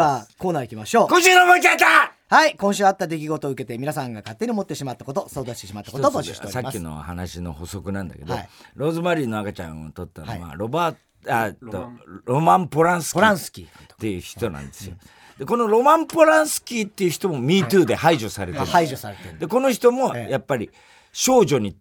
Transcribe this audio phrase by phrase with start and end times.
[0.00, 1.08] では、コーナー行きましょう。
[1.08, 6.62] 今週のもんちゃったはい、今週あった出来事を受けて皆さんが勝手に思ってしまったこと、相談してしまったことを募集しております。
[6.62, 8.48] さっきの話の補足なんだけど、はい。
[8.76, 10.96] ローズマリーの赤ちゃんを取ったのは、はロバー
[11.28, 11.90] あと
[12.24, 13.66] ロマン・ポランスキー。
[13.66, 14.94] っていう人なんですよ。
[15.38, 19.38] でこのロマン・ポランスキーっていう人も MeToo で排除されてる、排除されてる。
[19.38, 20.32] でこの人もええ。
[20.32, 20.70] やっぱり
[21.12, 21.76] 少女に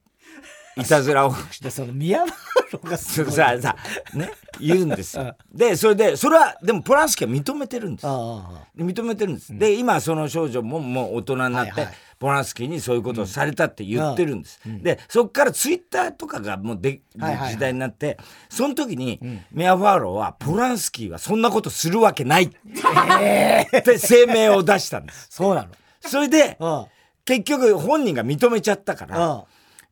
[0.77, 3.33] いたずらをしで、その宮原がすごい。
[3.33, 3.75] ささ
[4.13, 5.35] ね言うんですよ。
[5.51, 11.87] でそれでそれはでもポランスキーは認めてるんです認めてるんです、で今その少女ももう大人になって、
[12.19, 18.17] ポランスキーにそういうことをされたって言ってるんです、でそっからツイッターとかがもうで、時代になって
[18.49, 19.19] その時に、
[19.51, 22.43] メアファーローはポランスキーはそんなことするわけない。
[22.43, 25.27] って声明を出したんです。
[25.31, 25.69] そうなの。
[26.01, 26.85] それでうん。
[27.25, 29.43] 結局本人が認めちゃったから、うん。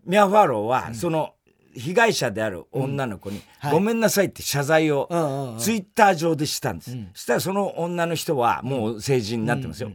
[0.08, 1.34] ミア・ファーローはその
[1.76, 3.72] 被害者である女の子に「はい。
[3.74, 5.08] ごめんなさい」って謝罪を
[5.60, 9.92] ツイッター上でしたんです、そしたらその女の人はもう成人になってますよ、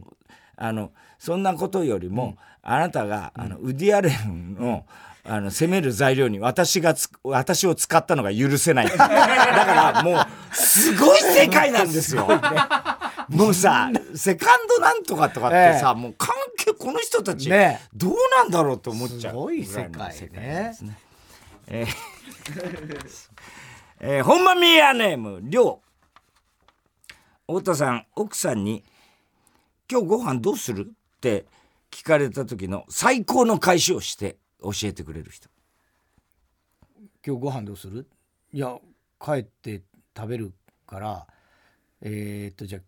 [0.55, 4.85] あのそんなことよりも、あなたがあのウディアレンの
[5.25, 8.87] あの責める材料に私がつ私を使ったのが許せない。
[8.91, 12.27] だからもうすごい世界なんですよ。
[13.35, 20.77] もうさセカンドなんとかとかってさ、もう関係この人たちねどうなんだろうと思っちゃうすごい世界ぐらの世界ね。
[21.67, 21.87] えー
[24.05, 25.81] えー、ほんまみやネームりょ
[27.47, 27.53] う。
[27.59, 28.83] 太田さん奥さんに
[29.89, 31.45] 「今日ご飯どうする?」って
[31.91, 35.49] 聞かれた時の最高の返しをして教えてくれる人。
[37.25, 38.07] 今日ご飯どうする？
[38.51, 38.77] いや、
[39.23, 39.81] 帰って
[40.15, 40.53] 食べる
[40.85, 41.27] から、
[42.01, 42.81] えー、っと、じゃあ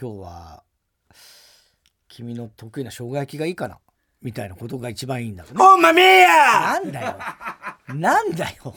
[0.00, 0.62] 今日は、
[2.08, 3.78] 君の得意な生姜焼きがいいかな
[4.22, 5.58] みたいなことが一番いいんだろうね。
[5.58, 7.18] ほんまみやなんだよ。
[7.94, 8.74] なんだよ。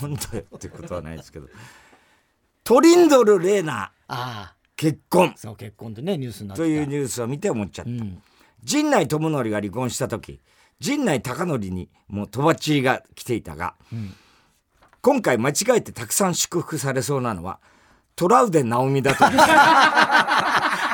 [0.00, 1.48] 本当よってことはないですけど
[2.64, 6.66] トリンドル・レーナああ、結婚そう、結婚でね、ニュースになってた。
[6.66, 8.22] というニュースを見て思っちゃった、うん。
[8.64, 10.40] 陣内智則が離婚した時
[10.78, 13.74] 陣内孝則にもうとばっちりが来ていたが、
[15.02, 17.60] 今回間違えてたくさん祝福されそうなのは
[18.16, 19.24] トラウデン直美だと。
[19.24, 19.40] 思 う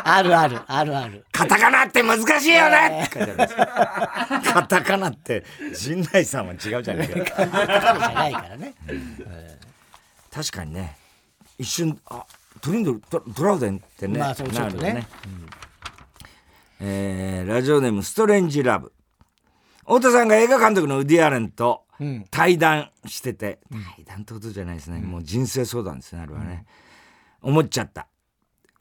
[0.08, 1.24] あるある、あるある。
[1.32, 3.04] カタカナって難しいよね。
[3.06, 3.48] って書いてありま
[4.42, 5.44] すカタカナって
[5.74, 7.14] 陣内さんは違うじゃないか。
[7.14, 7.46] じゃ
[8.14, 8.74] ないからね。
[10.32, 10.96] 確かにね。
[11.58, 12.24] 一瞬あ
[12.60, 14.88] トリンドルトトラウデンってね、まあそうちょっとね。
[14.88, 15.06] なるよ
[16.80, 18.92] えーラジオネームストレンジラブ。
[19.80, 22.24] 太田さんが映画監督のウディ・アレンとん。
[22.30, 23.58] 対談してて、
[23.96, 26.66] 対談ってことじゃないですね、もう人生相談ですねあれはね、
[27.46, 28.08] 思っちゃった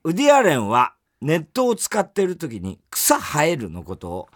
[0.03, 4.27] ウディ・アレンはネットを使っている時に草生えるのことを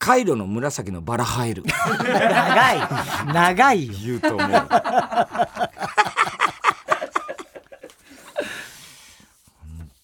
[0.00, 2.80] カイロの紫のバラ生える長い。
[3.32, 3.94] 長いよ。
[4.04, 4.68] 言うと思う本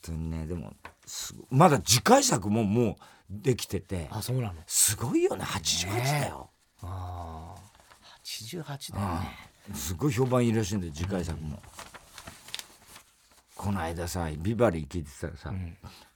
[0.02, 0.72] 当にねでも
[1.50, 2.96] まだ次回作ももう
[3.28, 4.54] できててあ、そうなの？
[4.68, 6.50] すごいよね88だよ、
[6.82, 7.60] ああ。
[8.24, 9.36] 88だよね。
[9.74, 11.60] すごい評判いいらしいんだよ次回作も、
[13.58, 15.52] この間さビバリー聞いてたらさ、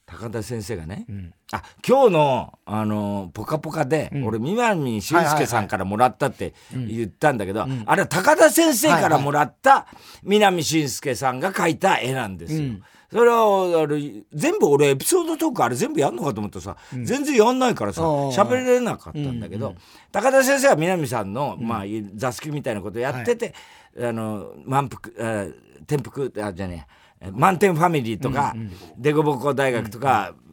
[0.05, 1.05] 高田先生がね、
[1.51, 9.87] あ今日の「あのぽかぽか」で、俺南俊介さんからもらったって言ったんだけど、あれは高田先生からもらった
[10.23, 12.75] 南俊介さんが描いた絵なんですよ。
[13.11, 19.75] それはあれ全部俺エピソードトークあれ全部やんのかと思ったらさ、全然やんないからさ喋れなかったんだけど、
[20.13, 21.83] 高田先生は南さんの、まあ、
[22.15, 23.53] 座敷みたいなことやってて、
[24.01, 25.45] あの満腹あ
[25.85, 28.55] 転覆あじゃねえ満点ファミリーとか、
[28.97, 30.43] デコボコ大学とか、うん。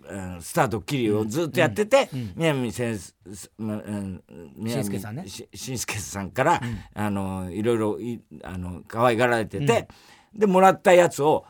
[0.42, 4.22] スタードッキリをずっとやってて、南先生、まうん
[4.56, 5.28] 南紳助さんね。
[5.28, 6.60] し紳助さんから、
[6.94, 9.86] あのいろいろいあの可愛がられてて、
[10.34, 11.44] でもらったやつを、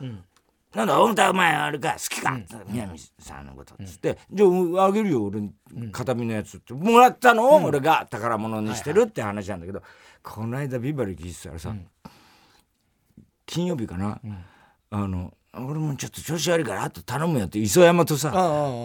[0.75, 5.53] なんだ、本当はお前あれか、好きか、南さんのことっつって、じゃああげるよ、俺に、
[5.91, 6.73] 形見のやつって。
[6.73, 9.81] もらったのを俺が宝物にしてるって話なんだけど、
[10.23, 11.75] この間ビバリー聞いてたらさ、
[13.45, 14.21] 金曜日かな、
[14.91, 18.31] あの、俺もちょっと調子悪いからあと頼むよって磯山とさ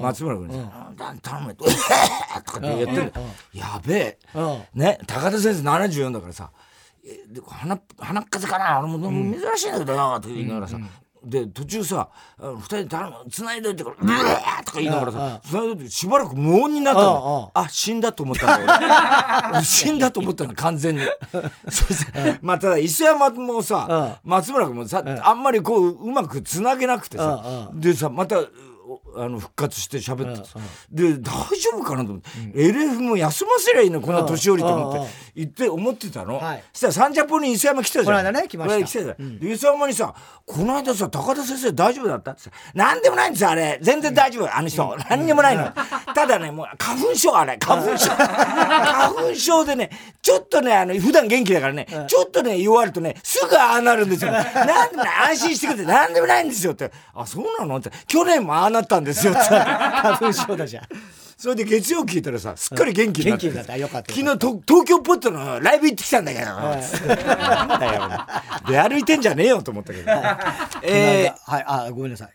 [0.03, 1.19] 松村君にさ「うん。
[1.21, 3.13] 頼むよ」とかって言ってんだよ
[3.53, 4.19] やべえ。
[4.35, 4.63] うん。
[4.75, 6.51] ね高田先生74だからさ
[7.07, 8.81] 「えで鼻鼻っ風邪かな？
[8.81, 10.79] 俺も珍しいんだけどよ」とか言いながらさ、
[11.27, 12.09] で途中さ
[12.39, 17.51] 「あの二人で頼む繋いどいてからブワーとか言いながらさ繋いどいてしばらく無音になったの。
[17.55, 19.63] あ死んだと思ったんだよ俺。
[19.65, 21.03] 死んだと思ったの完全に。
[21.69, 28.37] そしてまあただ磯山もさ松村君もさあんまりこううまくつなげなくてさでさまた
[29.17, 30.43] あの復活して喋って
[30.91, 36.41] で大丈夫かなと思って、LF も休ませりゃいいのこんな年寄りと思って言って思ってたの、
[36.73, 38.05] そしたらサンジャポに磯山来たじゃん。
[38.05, 38.87] この間ね来ました。
[38.87, 40.15] 来てた、で磯山にさ
[40.47, 42.51] 「この間さ高田先生大丈夫だった?」って。
[42.75, 43.79] 何でもないんですよあれ。
[43.83, 44.57] 全然大丈夫。
[44.57, 44.97] あの人。
[45.09, 45.73] 何にもないの。
[46.15, 47.59] ただねもう花粉症あれ。
[47.59, 48.11] 花粉症。
[48.11, 49.91] 花粉症でね
[50.23, 54.33] ちょっとねあの普段元気だからね、ちょっとね弱るとねすぐああなるんですよ。
[54.55, 56.91] 何でもない安心してくれて何でもないんですよって。
[57.15, 57.91] あそうなのって。
[58.07, 59.33] 去年もああなったんですよ。
[59.33, 60.85] って花粉症だじゃん。
[61.39, 63.77] それで月曜聞いたらさすっかり元気になって、元気になった。
[63.77, 68.11] よかった昨日東京ポッドのライブ行ってきたんだけど、なんだよ
[68.69, 70.11] 出歩いてんじゃねえよと思ったけど、
[70.83, 72.31] えー、はいあごめんなさい。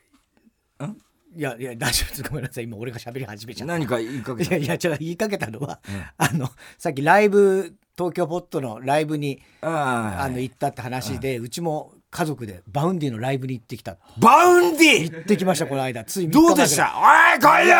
[1.33, 2.23] いやいや大丈夫です。
[2.23, 2.65] ごめんなさい。
[2.65, 3.73] 今俺が喋り始めちゃった。
[3.73, 13.97] 何か言いかけたいやいやちょっと言いかけたのは、うん、あのさっきライブ東京ポッドのライブにあの行ったって話で、うちも家族で Vaundyのライブに行ってきた。
[14.19, 15.11] Vaundy！
[15.11, 16.03] 行ってきましたこの間。
[16.03, 16.93] ついどうでした？
[16.97, 17.75] おい来いよ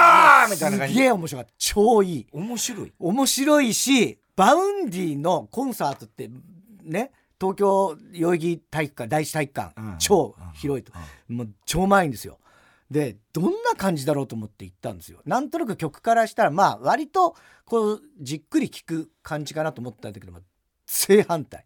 [0.50, 1.54] みたいな感じすげえ面白かった。
[1.58, 2.28] 超いい。
[2.32, 2.94] 面白い。
[2.98, 6.30] 面白いし Vaundy のコンサートって
[6.84, 10.94] ね東京代々木体育館第一体育館、うん、超広いと、
[11.30, 12.40] うん、もう超満員ですよ。
[12.90, 15.20] でどんな感じだろうと思って行ったんですよ。
[15.26, 17.36] なんとなく曲からしたらまあ割と
[17.66, 20.34] こうじっくり聴く感じかなと思ったんだけど
[20.86, 21.66] 正反対、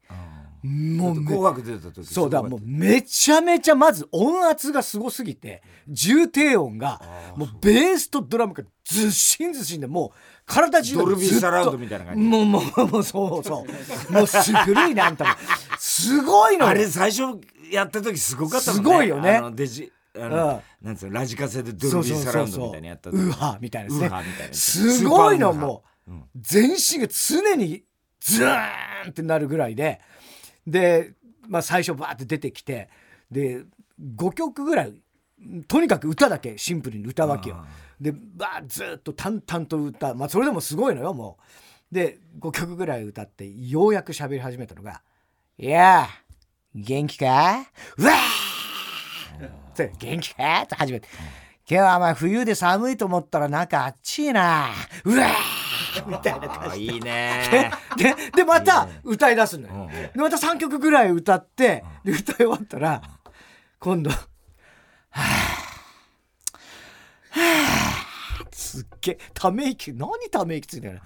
[0.65, 6.99] もう紅白出た時そうだもうめちゃめちゃまず音圧がすごすぎて重低音が
[7.35, 10.11] もうベースとドラムがずっしんずしんでもう
[10.45, 12.21] 体中ドルビーサラウンドみたいな感じ。
[12.21, 13.65] もうもうもうそうそ
[14.09, 14.13] う。
[14.13, 15.31] もうす古いねあんたも
[15.77, 17.39] すごいのあれ最初
[17.71, 18.89] やった時すごかったもんね。
[18.89, 19.41] すごいよね。
[19.53, 23.89] デジあの、うん、なんつうのラジカセでドルビーサラウンドみたいなやったウーハーみたいな
[24.21, 24.93] ですね。
[24.93, 27.83] すごいのもう、うん、全身が常に
[28.19, 29.99] ズーンってなるぐらいで
[30.67, 31.13] で、
[31.47, 32.89] まあ、最初バーって出てきて
[33.31, 33.63] で
[34.17, 34.93] 5曲ぐらい
[35.67, 37.65] とにかく歌だけシンプルに歌うわけよ。
[37.99, 41.37] でバーずっと淡々と歌まあそれでもすごいのよも
[41.91, 41.93] う。
[41.93, 45.01] で5曲ぐらい歌ってようやく喋り始めたのが
[45.57, 46.07] 「いや
[46.73, 47.65] 元気か？
[47.97, 51.07] うわー!」元気か?」って始めて
[51.69, 54.69] 「今日はまあ冬で寒いと思ったらなんかあっちいな
[55.03, 55.29] うわー!」
[56.07, 56.49] みたいな。
[56.49, 57.71] 感じいいね。
[57.97, 63.01] ででまた歌い出すのよ、でまた3曲ぐらい歌ってで歌い終わったら
[63.79, 64.17] 今度「は
[65.11, 65.25] あは
[67.31, 68.05] あ
[68.51, 71.01] すっげえため息何ため息ついてる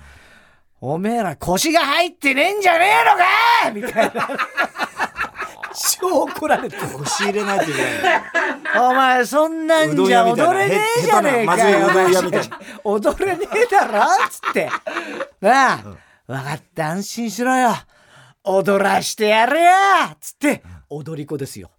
[0.81, 2.85] おめえら腰が入ってねえんじゃね
[3.65, 4.30] えのかみたいな
[5.99, 11.87] 超怒られて腰入れないといけないお前そんなんじゃ踊れねえじゃねえかよ。
[12.83, 13.99] 踊れねえだろ。
[14.03, 14.69] っつって。
[15.41, 15.77] なあ、
[16.27, 16.89] 分かった。
[16.89, 17.71] 安心しろよ。
[18.43, 20.63] 踊らしてやれやつって。
[20.89, 21.71] 踊り子ですよ。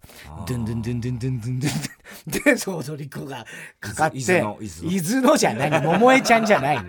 [0.47, 3.45] ドゥンドゥンドゥンドゥンドゥンドゥンドゥンで踊り子が
[3.79, 4.17] かかって。
[4.17, 5.81] 伊豆のじゃない。
[5.81, 6.79] 桃江ちゃんじゃない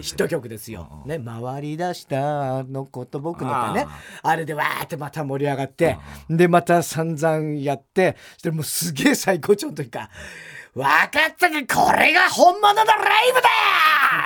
[0.00, 1.02] ヒット曲ですよ。
[1.06, 3.86] ね、回り出したのこと僕のかね
[4.22, 10.08] あれでわーってまた盛り上がってでまた散々やってそしてもうすげえ最高潮の時か
[10.74, 13.40] 「分かったけこれが本物のライブ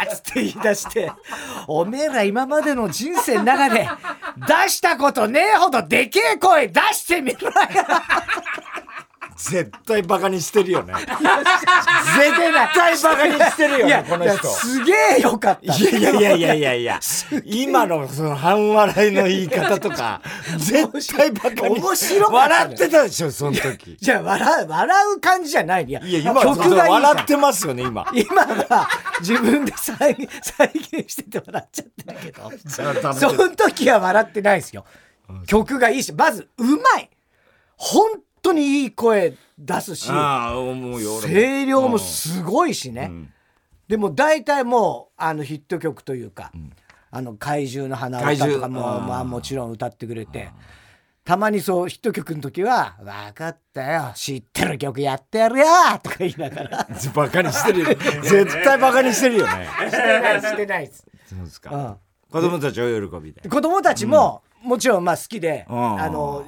[0.09, 1.13] だ!」っつって言い出して
[1.67, 3.89] 「おめえら今までの人生の中で
[4.37, 7.53] 出したことねえほどでけえ声出してみろよ!」
[9.41, 10.93] 絶対バカにしてるよね。
[11.01, 14.47] 絶対バカにしてるよね、この人。
[14.49, 15.75] すげえよかった。
[15.75, 17.01] いやいやいやいやいやいや、
[17.47, 20.21] 今のその半笑いの言い方とか、
[20.59, 23.97] 絶対バカに面白か笑ってたでしょ、その時。
[23.99, 25.85] じゃあ笑う、笑う感じじゃない。
[25.85, 28.07] いや、いや今曲が笑ってますよね、今。
[28.13, 28.89] 今は
[29.21, 34.85] 自分で再 再現してて笑っちゃってるけど、その時は笑ってないですよ。
[35.47, 37.11] 曲がいいし、まずうまい。
[37.77, 38.11] 本
[38.43, 43.33] 当にいい声出すし声量もすごいしね、うん、
[43.89, 46.73] でも大体もうあのヒット曲というか「うん、
[47.11, 50.51] あの怪獣の花歌」とかもまあ、もちろん歌ってくれて。
[51.23, 55.67] たまにそうヒット曲の時は「分かったよ知ってる曲やってやるよ」
[56.03, 56.89] とか言いながら。
[57.15, 57.87] バカにしてるよ。
[58.25, 59.47] 絶対バカにしてるよ。
[59.47, 59.69] ね。
[59.91, 61.07] してないしてないです。
[61.29, 61.97] そうですか、うん、
[62.33, 63.49] 子供たちは喜びで。
[63.49, 66.45] 子供たちも、もちろんまあ好きで、うん、あの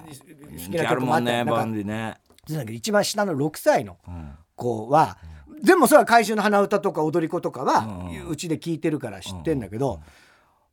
[0.53, 2.19] 好きな曲もあってバンディね
[2.71, 3.99] 一番下の6歳の
[4.57, 5.19] 子は、
[5.49, 10.01] うん、でもそれは怪獣の鼻歌とか踊り子とかはうち、で聞いてるから知ってんだけど、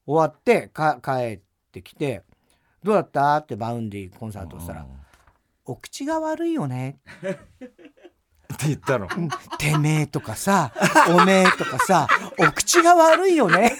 [0.05, 1.39] 終わってか帰っ
[1.71, 2.23] てきて
[2.83, 4.87] 「どうだった?」ってバウンディコンサートしたら
[5.65, 6.99] 「お口が悪いよね」
[8.51, 9.07] って言ったの。
[9.59, 10.73] てめえとかさ、
[11.09, 12.07] おめえとかさ、
[12.39, 13.77] お口が悪いよね。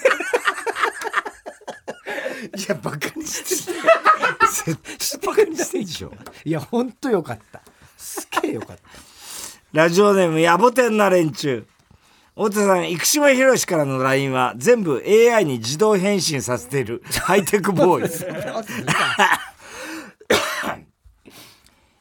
[2.56, 3.78] いや、バカにしてる。
[4.50, 6.12] 絶対にしてんでしょ。
[6.44, 7.62] いや、ほんとよかった。
[7.96, 8.82] すげえよかった。
[9.72, 11.66] ラジオネームやぼてんな連中。
[12.34, 18.26] 太田さん生島博士からの LINE は全部 AI に自動返信させているハイテクボーイズ。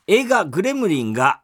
[0.08, 1.42] 映画「グレムリン」が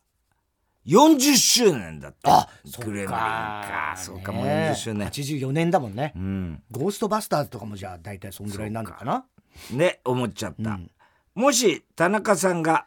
[0.88, 2.42] 40周年だった。
[2.42, 3.96] あグレムリンか。
[3.98, 4.32] そうか。
[4.32, 5.10] もう40周年。
[5.10, 6.64] 84年だもんね、うん。
[6.72, 9.26] ゴーストバスターズとかもじゃあ大体そんぐらいなのかな？
[9.72, 10.90] ね思っちゃった、うん
[11.36, 12.86] もし田中さんが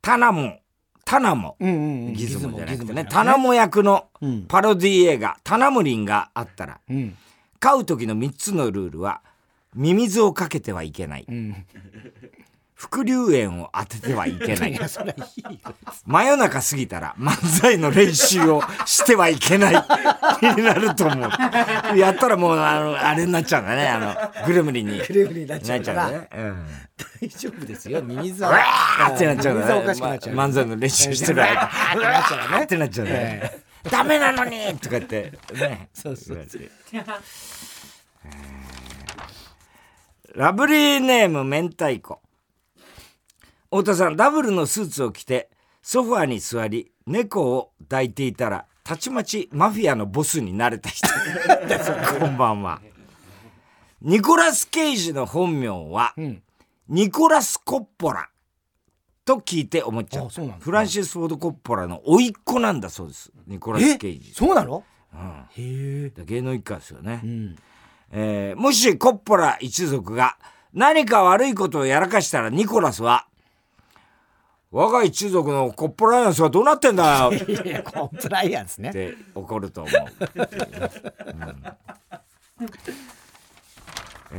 [0.00, 0.58] タナモ
[1.04, 2.12] タナモうんうんうん。
[2.14, 4.46] ギズモじゃなくてねタナモ役のうん。
[4.46, 7.16] パロディ映画「タナムリン」があったらうん。
[7.60, 9.22] 飼う時の3つのルールは
[9.74, 11.26] ミミズをかけてはいけない。
[11.28, 11.66] うん
[12.76, 14.78] 副流煙を当ててはいけない。
[16.04, 19.84] 真夜中過ぎたら漫才の練習をしてはいけない。
[20.42, 21.98] になると思う。
[21.98, 23.88] やったらもうあのあれになっちゃうんだね。
[23.88, 25.00] あのグレムリンに。
[25.00, 26.66] クレームになっちゃなっちゃうからうね、うん。
[27.22, 28.02] 大丈夫ですよ。
[28.02, 31.52] ミミズうわはーってなっちゃうかしくなっちゃうま漫才の練習してる間。
[31.52, 32.62] うわーってなっちゃうね。
[32.62, 33.52] ってなっちゃうね、
[33.90, 34.78] ダメなのに！
[34.78, 35.88] とか言ってね。
[35.94, 36.70] そうそうそう。
[40.34, 42.20] ラブリーネーム明太子
[43.76, 45.50] 太田さんダブルのスーツを着て
[45.82, 51.06] ソファーに座り猫を抱いていたらたちまちマフィアのボスになれた人。
[52.18, 52.80] こんばんは。
[54.00, 56.42] ニコラス・ケイジの本名は、ん。
[56.88, 58.30] ニコラス・コッポラ
[59.26, 60.28] と聞いて思っちゃう。
[60.60, 64.84] フランシス・フォード・コッポラの甥っ子なんだそうですニコラス・ケイジ、そうなの？
[65.12, 65.20] うん。
[65.20, 66.24] へえ。
[66.24, 67.56] 芸能一家ですよね、うん。
[68.10, 70.38] えーもしコッポラ一族が
[70.72, 73.26] 何か悪いことをやらかしたらニコラスは
[74.76, 77.32] 「我が一族のコッポライアンスはどうなってんだよ!」
[77.82, 78.92] コンプライアンスね。
[78.92, 79.94] て怒ると思う。
[81.32, 81.64] うん。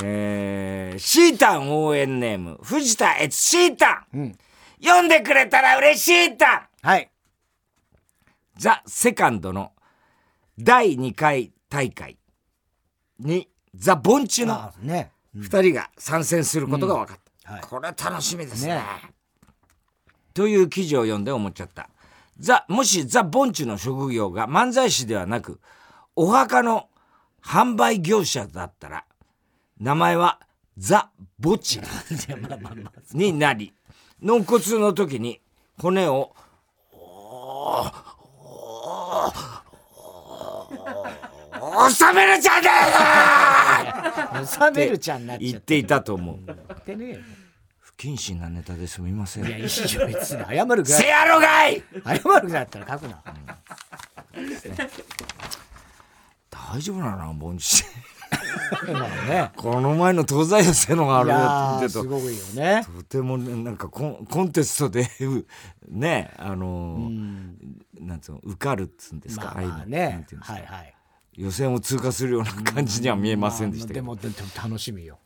[0.03, 2.59] えーシータン応援ネーム。
[2.61, 4.37] 藤田悦シータン、うん。
[4.79, 6.87] 読んでくれたら嬉しいタン。
[6.87, 7.09] はい。
[8.57, 9.71] ザ・セカンドの
[10.59, 12.19] 第2回大会。
[13.17, 15.11] にザ・ボンチのあね。
[15.35, 17.61] 2人が参戦することが分かった、はい。
[17.61, 18.75] これ楽しみですね。
[18.75, 19.16] ね
[20.37, 21.89] という記事を読んで思っちゃった。
[22.37, 25.59] ザもしザ・ボンチの職業が漫才師ではなく
[26.15, 26.89] お墓の
[27.43, 29.03] 販売業者だったら
[29.79, 30.39] 名前は
[30.77, 31.09] ザ・
[31.41, 31.81] 墓地
[33.13, 33.73] になり
[34.21, 35.41] 納骨の時に
[35.79, 36.35] 骨を
[41.89, 42.69] 収めるじゃね
[44.39, 46.37] え 収めるちゃんになっちゃっ言っていたと思う。
[46.87, 47.36] てね不
[47.97, 49.45] 謹慎なネタですみません。
[49.47, 51.83] いやいいよ別に謝るぐらせいやろがい！
[52.05, 53.23] 謝るぐらいだったら書くな。
[56.49, 57.83] 大丈夫なのボンチ
[58.91, 59.51] まあね。
[59.55, 62.83] この前の東西予選のがあるすごいよね。
[62.85, 65.45] ととてもねなんかコンコンテストでう
[65.89, 67.53] ねあのー
[67.99, 70.27] なんつうの受かるっつうんですか、まあまあね。
[70.41, 70.93] はいはい。
[71.33, 75.19] 予選を通過するような感じには見えませんでしたけど、でもでも楽しみよ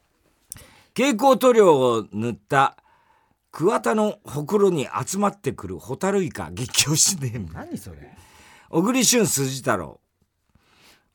[0.95, 2.77] 蛍光塗料を塗った
[3.51, 7.53] 桑田のほくろに集まってくるホタルイカ激推しネーム。
[7.53, 8.15] 何それ？
[8.69, 10.00] 小栗旬筋太郎。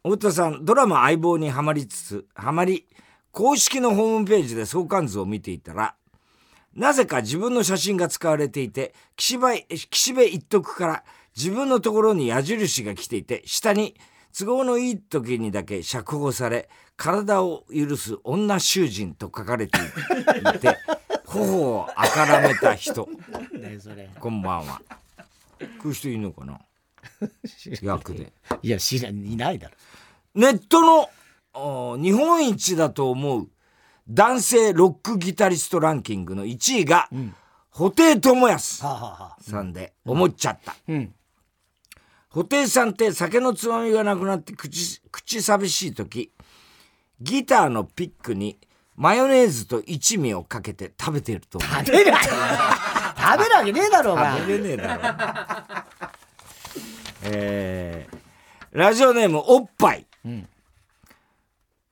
[0.02, 2.87] 太田さんドラマ「相棒」にはまりつつはまり
[3.33, 5.97] 公式のホームページで相関図を見ていたら
[6.75, 11.04] なぜか自分の写真が使われていて岸辺岸辺一徳から
[11.37, 13.97] 自分のところに矢印が来ていて下に
[14.38, 20.76] 都合のいい時にだけ釈放され体を許す女囚人と書かれていて
[21.25, 23.09] 頬をあからめた人。
[24.21, 24.81] こんばんは。
[25.59, 26.61] こういう人いるのかな？
[27.81, 28.33] 役で。
[28.62, 29.75] いや知らんいないだろ。
[30.35, 31.09] ネットの
[31.55, 33.49] お日本一だと思う
[34.09, 37.09] 男性ロックギタリストランキングの1位が、
[37.71, 40.76] 布袋寅泰さんで思っちゃった。
[40.88, 41.14] うん
[42.37, 46.31] 布袋さんって酒のつまみがなくなって口口寂しい時
[47.19, 48.59] ギターのピックに
[48.95, 51.71] マヨネーズと一味をかけて食べてると思う。
[51.71, 55.02] 食べる食べるわけねえだろお前食べれねえだろ。
[57.25, 58.16] えー
[58.73, 60.07] ラジオネームおっぱい。
[60.28, 60.47] ん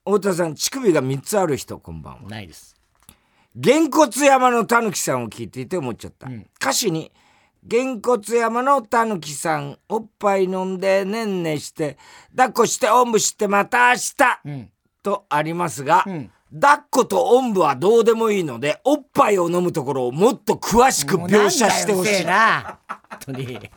[0.05, 2.29] 太田さん乳首が3つある人こんばんは。
[2.29, 2.77] ないです
[3.57, 6.29] げんこつ山のたぬきさんを聞いていて思っちゃった、
[6.61, 7.11] 歌詞に
[7.67, 11.97] 「げんこつ山のたぬきさんおっぱい飲んでねんねして
[12.37, 14.71] 抱っこしておんぶしてまた明日」うん。
[15.03, 16.31] とありますが、ん。
[16.61, 22.25] 抱っことおんぶはどうでもいいのでおっぱいを飲むところをもっと詳しく描写してほしい。
[22.25, 22.79] な。
[22.89, 23.71] 本当に。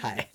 [0.00, 0.32] はい。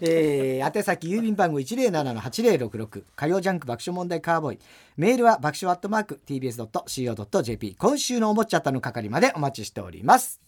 [0.00, 4.58] えー、宛先郵便番号107-8066火曜ジャンク爆笑問題カーボーイ。
[4.96, 10.43] メールは爆笑アットマーク TBS.CO.JP 今週のおもちゃったの係までお待ちしております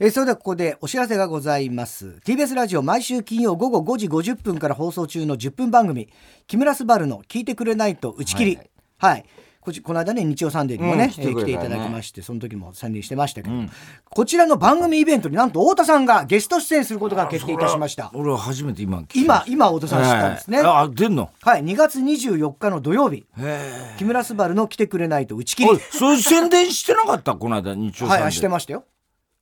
[0.00, 2.20] えーそれではここでお知らせがございます。
[2.24, 6.08] TBS ラジオ毎週金曜午後5時50分から放送中の10分番組
[6.48, 8.58] 「木村昴の聞いてくれないと打ち切り」
[8.98, 9.24] はい、
[9.60, 13.54] こちこの間ね日曜サンデーにもね、うん来てねえー来ていただきましてその時も宣伝してましたけど、
[14.10, 18.10] こちらの番組イベントになんと太田さんがゲスト出演することが決定いたしました。
[18.14, 19.44] 俺は初めて今今した。
[19.46, 21.30] 今太田さん知ったんですね、ええあ出んの？
[21.42, 21.64] はい。
[21.64, 23.24] 2月24日の土曜日。
[23.38, 25.78] へ木村昴の来てくれないと打ち切り。
[25.92, 27.34] それ宣伝してなかった？
[27.36, 28.84] この間日曜さんではいしてましたよ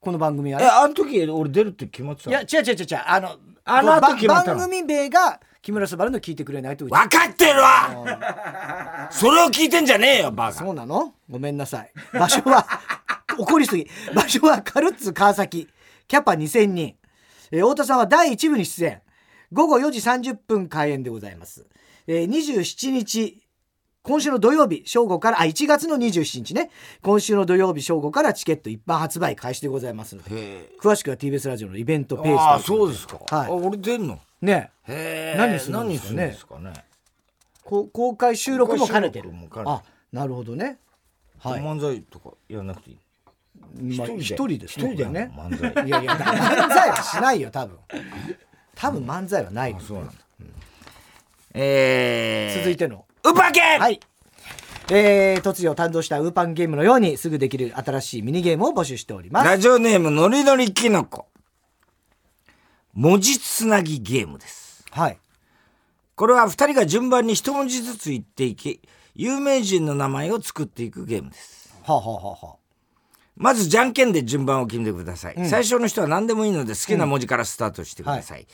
[0.00, 3.02] この番組はえねあの時俺出るって決まってたいや違う違う違う違う。
[3.06, 4.60] あのあの後決まったの？
[4.60, 9.08] ば番組名が木村昴の聞いてくれないと分かってるわ！
[9.12, 10.52] それを聞いてんじゃねえよバカ。
[10.54, 11.14] そうなの？
[11.28, 11.92] ごめんなさい。
[12.14, 12.66] 場所は
[13.38, 13.86] 怒りすぎ。
[14.14, 15.68] 場所はカルッツ川崎。
[16.08, 16.96] キャパ2000人、
[17.52, 19.02] えー太田さんは第1部に出演。
[19.52, 21.66] 午後4時30分開演でございます、
[22.06, 23.42] えー27日
[24.02, 26.70] 今週の土曜日正午からあ1月の27日ね。
[27.02, 33.48] 今週の土曜日正午からチケット一般発売開始でございますのでへ詳しくは TBS ラジオのイベントページああそうですか、はい。
[33.48, 34.18] あ俺出んの？
[34.40, 34.70] ね。
[34.88, 35.38] へえ。
[35.38, 36.14] 何するんですかね。
[36.14, 36.72] 何するんですかね。
[37.62, 39.30] こ公開収録も兼ねてる。
[39.66, 40.78] あなるほどね。
[41.38, 43.98] はい、漫才とかやらなくていい？
[43.98, 44.66] まあ、一人で？
[44.66, 45.32] すね一人でこれね。
[45.36, 45.86] 漫才。
[45.86, 47.76] いやいや漫才はしないよ多分。
[48.74, 50.12] 多分漫才はないそうなんだ、
[51.52, 54.00] えー、続いてのウパケはい。
[54.92, 59.46] えー、突如誕生したウーパンゲームのようにすぐできる新しいミニゲームを募集しております。
[59.46, 61.26] ラジオネームのりのりきのこ
[62.94, 64.84] 文字つなぎゲームです。
[64.90, 65.18] はい。
[66.16, 68.80] これは2人が順番に一文字ずつ言っていき
[69.14, 71.72] 有名人の名前を作っていくゲームです。
[71.84, 72.56] はあ、はあはあは
[73.36, 78.46] まずじゃんけんで順番を決めてください、最初の人は何でもいいので好きな文字からスタートしてください、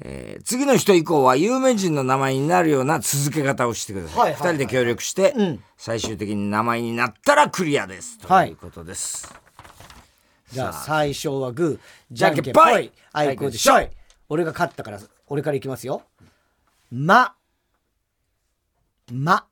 [0.00, 4.50] えー次の人以降は有名人の名前になるような続け方をしてください、はいはいはい。
[4.52, 5.62] 2人で協力して、うん。
[5.76, 8.18] 最終的に名前になったらクリアです。
[8.18, 9.32] とはいいうことです、
[10.52, 12.86] じゃあ最初はグーじじゃんけんぽい。
[12.86, 12.92] い。
[13.12, 13.88] あいこでしょい。
[14.28, 16.02] 俺が勝ったから俺からいきますよ。
[16.90, 17.34] ま。
[19.12, 19.46] ま。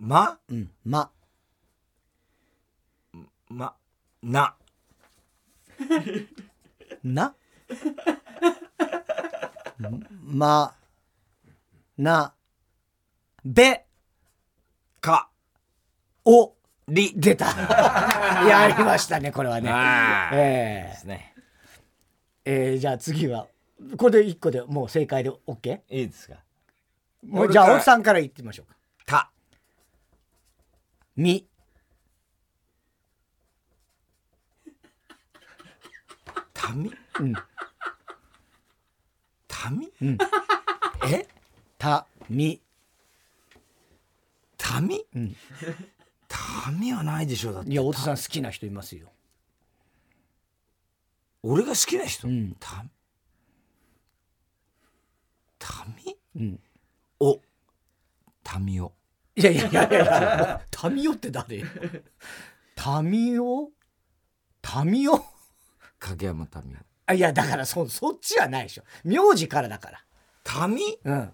[0.00, 0.38] ま？
[0.48, 1.10] うんま。
[3.48, 3.74] ま。
[4.22, 4.54] な。
[7.04, 7.34] な？
[10.24, 10.74] ま
[11.96, 12.34] な
[13.44, 13.84] べ
[15.00, 15.30] か
[16.24, 16.54] お
[16.88, 17.46] り出た。
[18.48, 19.70] やりましたねこれはね。
[19.70, 21.34] あーえですね。
[22.44, 23.48] ええーじゃあ次は
[23.96, 25.80] これで1個でもう正解で OK?
[25.88, 26.36] いいですか。
[27.26, 28.76] もうじゃあ俺から青木さんから言ってみましょうか。
[29.06, 29.30] た。
[31.16, 31.46] み。
[36.54, 36.92] たみ？
[37.20, 37.34] うん
[39.62, 40.18] たみうん。
[41.06, 41.26] え？
[41.76, 42.62] たみ。
[44.56, 45.04] たみ？
[45.14, 45.36] うん。
[46.28, 47.70] たみはないでしょだって。
[47.70, 49.12] いや太田さん好きな人いますよ。
[51.42, 52.56] 俺が好きな人、うん。
[52.58, 52.86] た
[55.58, 56.16] たみ？
[56.36, 56.60] うん。
[57.18, 57.42] お。
[58.42, 58.92] たみお。
[59.36, 61.62] いやいやいやいやタミオって誰？
[62.74, 63.68] タミオ
[64.62, 65.22] タミオ
[65.98, 66.78] 影山たみお
[67.10, 68.84] あいやだからそそっちはないでしょ。
[69.04, 70.04] 名字からだから。
[70.44, 71.32] たみうん。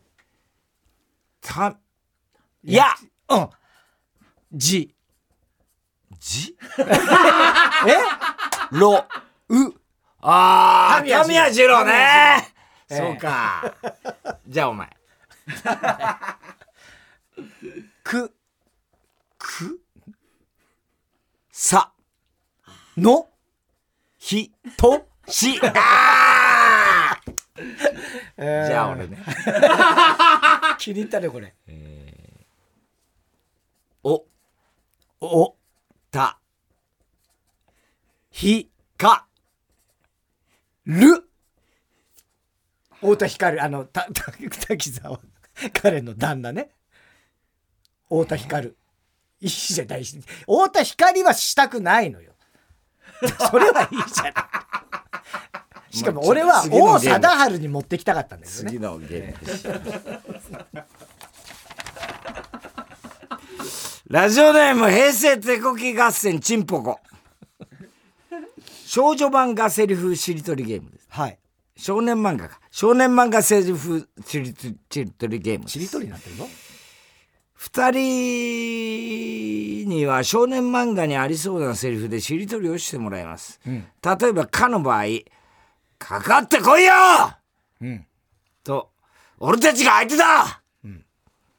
[1.43, 1.77] た
[2.65, 2.87] いや。
[3.29, 3.49] うん。
[4.53, 4.95] じ。
[6.19, 6.57] じ？
[6.81, 6.87] え？
[8.73, 9.05] ろ
[9.51, 9.75] う。
[10.23, 12.55] ああ神谷神谷二郎ね。
[12.89, 13.75] そうか。
[14.49, 14.97] じゃあお前。
[18.03, 18.35] く
[19.39, 19.81] く
[21.53, 21.93] さ
[22.97, 23.29] の
[24.19, 27.21] ひとし あ
[28.39, 29.19] じゃあ俺ね。
[30.79, 31.55] 気に入ったねこれ。
[34.05, 34.25] お
[35.21, 35.57] お
[36.11, 36.39] た
[38.31, 39.27] ひか
[40.85, 41.25] る。
[43.01, 44.33] 太田光あのたた
[44.67, 45.19] 滝沢。
[45.73, 46.71] カレンの旦那ね。
[48.05, 48.69] 太田光。
[49.41, 50.21] いいじゃないし。
[50.21, 52.35] 太田光はしたくないのよ。
[53.51, 54.33] それはいいじゃない
[55.96, 58.70] しかも俺は王貞治に持ってきたかったんだけどね。
[58.70, 59.66] 次のゲームです。
[64.09, 67.00] ラジオネーム平成手こき合戦チンポコ。
[68.85, 71.06] 少女漫画セリフしりとりゲームです。
[71.09, 71.38] はい。
[71.76, 72.61] 少年漫画か。
[72.70, 75.72] 少年漫画セリフしりとしりとりゲームです。
[75.72, 76.46] しりとりになってるの？
[77.54, 83.72] 二人には少年漫画にありそうなセリフでしりとりをしてもらいます、ん。
[83.72, 85.04] 例えば「か」の場合
[85.98, 86.92] 「かかってこいよ!」
[87.80, 88.06] うん。
[88.64, 88.90] と
[89.38, 90.62] 「俺たちが相手だ!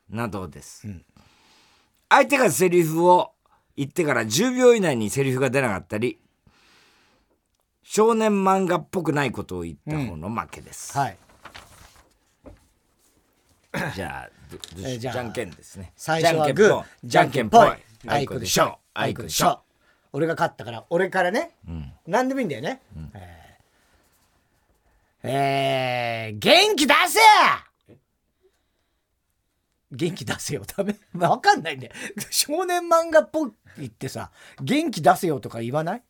[0.10, 1.04] などです、ん。
[2.10, 3.34] 相手がセリフを
[3.76, 6.19] 言ってから10秒以内にセリフが出なかったり、
[7.84, 10.97] 少年漫画っぽくないことを言った方の負けです。
[10.97, 11.17] はい。
[13.95, 14.30] じゃあ、
[14.76, 15.91] じゃあじゃんけんですね。
[15.95, 17.69] 最初はグーじゃんけんぽい。
[18.08, 18.26] あい。
[18.26, 18.80] こでしょ。
[18.93, 19.62] あいこでしょ。
[20.13, 21.52] 俺が勝ったから俺からね、
[22.08, 22.82] 何でもいいんだよね、
[23.13, 23.47] えー
[25.30, 27.20] えー元気出せ！
[29.92, 30.63] 元気出せよ。
[30.66, 30.96] ダメ。
[31.18, 31.94] わかんないんだよ
[32.30, 33.48] 少年漫画っぽ
[33.80, 36.04] いってさ元気出せよとか言わない？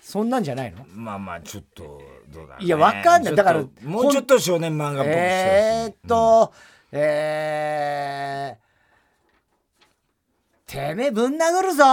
[0.00, 0.84] そんなんじゃないの？
[0.86, 2.66] まあまあ、ちょっと、どうだろうね。
[2.66, 3.34] いやわかんない。
[3.34, 6.52] だからもうちょっと少年漫画っぽくしてえーっと、
[6.92, 11.84] えー、てめえぶん殴るぞ！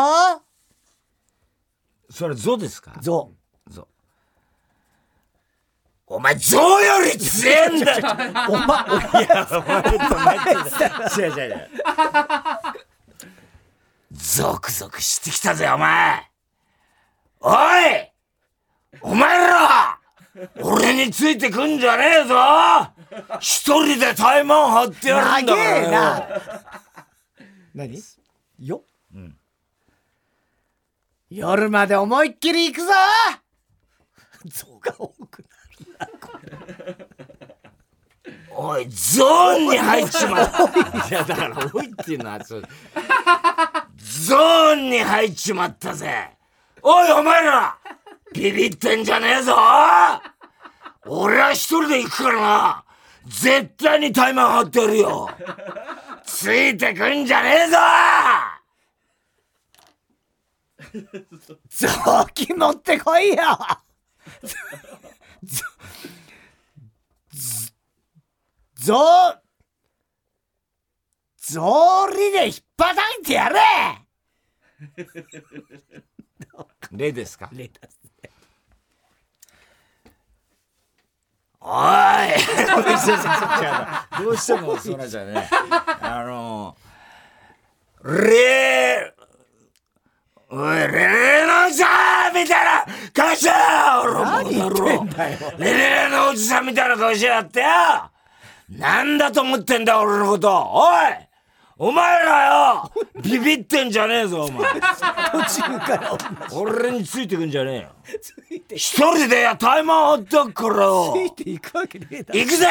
[2.12, 2.92] それ、ゾですか？
[3.02, 3.32] ぞゾ。
[6.14, 8.04] お前、ゾより強えんだよ。
[8.50, 9.90] お前いや、お前と
[11.22, 11.70] 違う違う違う。
[14.12, 16.30] ゾクゾクしてきたぜ、お前。
[17.40, 17.56] おい
[19.00, 20.00] お前ら
[20.62, 22.36] 俺についてくんじゃねえぞ。
[23.40, 25.88] 一人で怠慢張ってやるんだ長からよ。
[25.88, 26.28] えな。
[27.74, 28.04] 何？
[28.60, 28.84] よ、
[31.30, 32.92] 夜まで思いっきり行くぞ。
[34.50, 35.51] 象が多くな
[38.54, 41.08] おい、ゾーンに入っちまった。
[41.08, 42.64] いや、だから、おいっていうのは、そう。
[43.98, 46.32] ゾーンに入っちまったぜ。
[46.84, 47.78] おい、お前ら
[48.34, 49.56] ビビってんじゃねえぞ
[51.06, 52.86] 俺は一人で行くからな
[53.26, 55.30] 絶対にタイマー張ってやるよ
[56.24, 57.78] ついてくんじゃねえぞ
[61.70, 63.36] 雑巾持ってこいよ
[65.44, 65.66] ぞ
[67.34, 67.72] ぞ
[68.82, 68.96] ぞぞ
[71.40, 73.60] 草履で引っ叩いてやれ。
[76.92, 77.50] 例ですか？
[77.54, 77.70] レ
[81.60, 81.82] おい。
[84.24, 85.48] どうしてもそうなゃね。
[86.02, 86.76] あの
[88.04, 89.14] レ
[90.50, 94.20] おいレレのおじさんみたいな顔しや俺も
[94.52, 95.06] だろ
[95.60, 97.68] レレレのおじさんみたいな顔しやがってよ
[98.72, 100.72] なんだと思ってんだ俺のこと。
[100.72, 100.88] おい
[101.78, 102.92] お前らよ
[103.24, 104.72] ビビってんじゃねえぞお前。
[104.74, 106.18] 途中から
[106.54, 107.90] 俺についてくんじゃねえよ。
[108.22, 108.76] ついて。
[108.76, 111.14] 一人でやタイマー張ってっからよ。
[111.16, 112.40] ついていくわけねえだろ。
[112.40, 112.68] 行くぜ。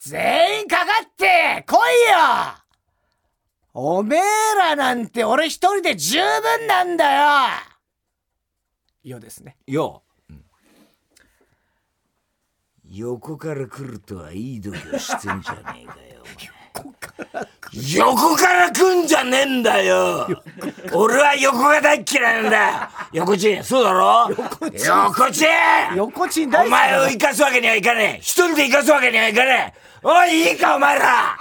[0.00, 2.68] 全員かかって来いよ。
[3.74, 4.20] おめえ
[4.56, 7.28] らなんて俺一人で十分なんだよ。
[9.04, 9.56] よですね。
[9.66, 10.02] よ、
[12.90, 16.22] 横から来るとはいい度胸してんじゃねえかよ
[17.72, 20.26] 横から来んじゃねえんだよ。
[20.92, 22.90] 俺は横が大っ嫌いなんだ。
[23.12, 24.28] よ横ちんそうだろ？
[24.86, 25.48] 横ちん
[25.96, 28.22] 横ちお前を生かすわけにはいかねえ。
[28.22, 29.80] 一人で生かすわけにはいかねえ。
[30.02, 31.36] おいいいかお前ら。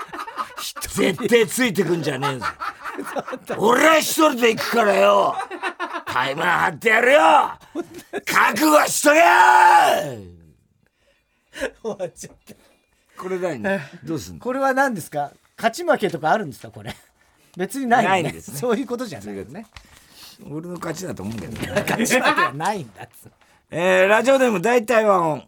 [0.89, 2.45] 絶対ついてくんじゃねえぞ。
[3.57, 5.35] 俺は一人で行くからよ。
[6.07, 7.19] タイマー張ってやるよ。
[8.25, 10.36] 覚悟しとけよ
[11.83, 12.55] 終わっちゃった。
[13.21, 13.63] これ何
[14.03, 14.39] どうすんの？
[14.41, 15.31] これは何ですか？
[15.57, 16.69] 勝ち負けとかあるんですか？
[16.69, 16.95] これ。
[17.57, 18.21] 別にないよね。
[18.23, 18.57] ないんですね。
[18.59, 19.65] そういうことじゃないよね。
[20.49, 21.81] 俺の勝ちだと思うんだけどね。
[21.89, 23.29] 勝ち負けはないんだっつ
[23.71, 25.43] えー、ラジオネーム大体は音。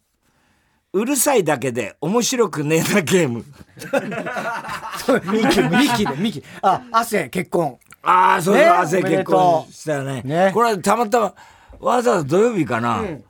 [0.91, 3.45] うるさいだけで面白くねえなゲーム。
[5.32, 6.43] ミキミキでミキ。
[6.63, 7.78] あ汗結婚。
[8.02, 8.69] ああそうそう、ね？
[8.69, 10.22] 汗結婚したよね。
[10.24, 10.52] ね？
[10.52, 11.36] これたまたま
[11.80, 13.24] わざわざ土曜日かな、ん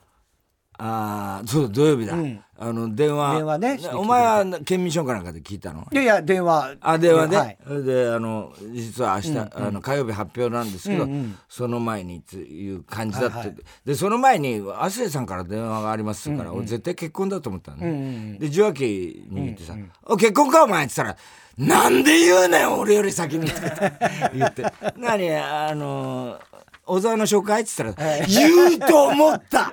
[0.82, 2.44] ああそうだ土曜日だ、ん。
[2.58, 3.34] あの電話。
[3.36, 5.86] 電話ねお前は県民賞かなんかで聞いたの？
[5.92, 6.74] いやいや電話。
[6.80, 7.58] あ電話で、はい。
[7.84, 13.56] であの実は明日、あの火曜日発表なんですけど、うんうんその前にっていう感じだって、はいはい。
[13.84, 18.80] でその前に亜生さんから電話がありますから、俺絶対結婚だと思ったのね、うんうんで受話器
[19.28, 19.74] に行ってさ
[20.06, 21.18] 「お結婚かお前」って言ったら
[21.82, 23.60] 「なんで言うねん俺より先に」って
[24.34, 24.64] 言って
[24.96, 25.30] 「何？
[25.36, 26.38] あの
[26.90, 29.72] 小沢の紹介?」って言ったら「言うと思った。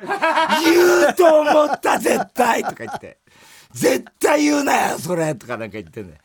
[0.64, 3.18] 言うと思った絶対」とか言って。
[3.74, 6.20] 絶対言うなよそれとかなんか言ってんだよ。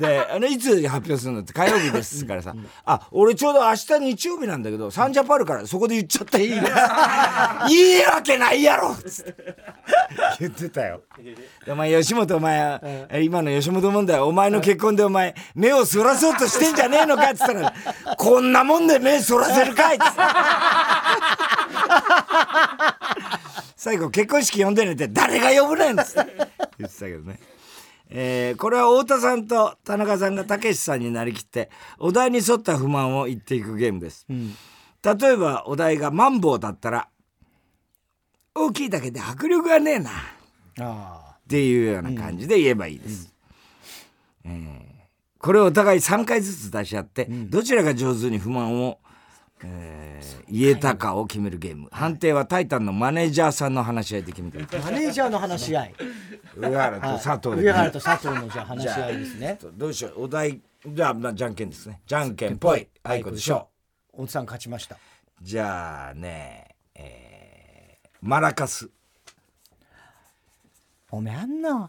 [0.00, 2.54] であのいつ発表するのって火曜日ですからさ
[2.84, 6.62] 「あ俺ちょうど明日日曜日なんだけどサンジャポあるからそこで言っちゃって いいね
[7.68, 9.34] いいわけないやろ」つって
[10.40, 11.02] 言ってたよ。
[11.64, 17.72] でお前吉本お前、え今の吉本問題お前の結婚でお前目をそらそうとしてんじゃねえのかっつったら
[18.16, 20.04] 「こんなもんで目そらせるかい」って
[23.76, 26.12] 最後結婚式呼んでねって誰が呼ぶねんって
[26.78, 27.38] 言ってたけどね。
[28.08, 37.08] えーこれは太田さんと田中さんがたけしさんになりきってお題に沿った不満を言っていくゲームです、例えばお題がマンボウだったら
[38.56, 40.10] 大きいだけで迫力がねえな。
[40.80, 43.32] あっていうような感じで言えばいいです、
[44.44, 44.96] えー
[45.38, 48.98] これをお互い3回ずつ出し合って、どちらが上手に不満を、
[49.62, 51.88] えー言えたかを決めるゲーム。
[51.90, 55.90] 判定は「タイタン」のマネージャーさんの話し合いで決めてマネージャーの話し合い。
[55.90, 55.94] い
[56.56, 59.58] 上原と佐藤で上原と佐藤のじゃあ話し合いですね。
[59.74, 60.22] どうしよう。
[60.24, 62.00] お題じゃあ、まあ、じゃんけんですね。
[62.06, 62.88] じゃんけんぽい。
[63.02, 63.22] あい。
[63.22, 63.68] こでしょ
[64.12, 64.94] 大津さん勝ちました。
[64.94, 64.98] う
[65.42, 67.25] じゃあねえー
[68.20, 68.90] マラカス。
[71.10, 71.88] おめえあんな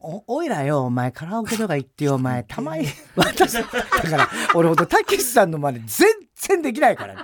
[0.00, 3.78] おおいらよお前カラオケとか行ってよ お前たまに 私だか
[4.16, 7.22] ら俺ほんとたけしさんの真似全然できないからね。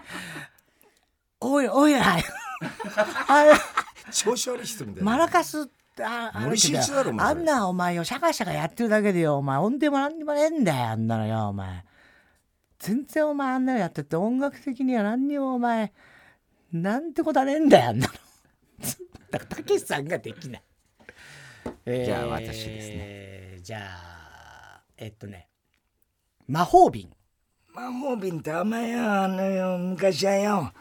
[1.41, 2.25] おいおいらよ。
[3.29, 3.53] あれ
[4.13, 5.11] 調子悪い人みたいな。
[5.13, 5.65] マラカスっ
[5.97, 7.27] てああ森進一だろお前。
[7.27, 11.85] あんなお前よシャカシャカやってるだけでよお前音程も何にもねえんだよあんなのよお前。
[12.79, 15.93] 全然お前あんなのやってて音楽的には何にもお前
[16.73, 18.13] なんてことはねえんだよあんなの。
[19.31, 20.63] だからたけしさんができない、
[21.85, 23.59] えーじゃあ私ですね。
[23.63, 25.49] じゃあえっとね
[26.47, 27.11] 魔法瓶。
[27.73, 30.73] 魔法瓶ってお前よあのよ昔はよ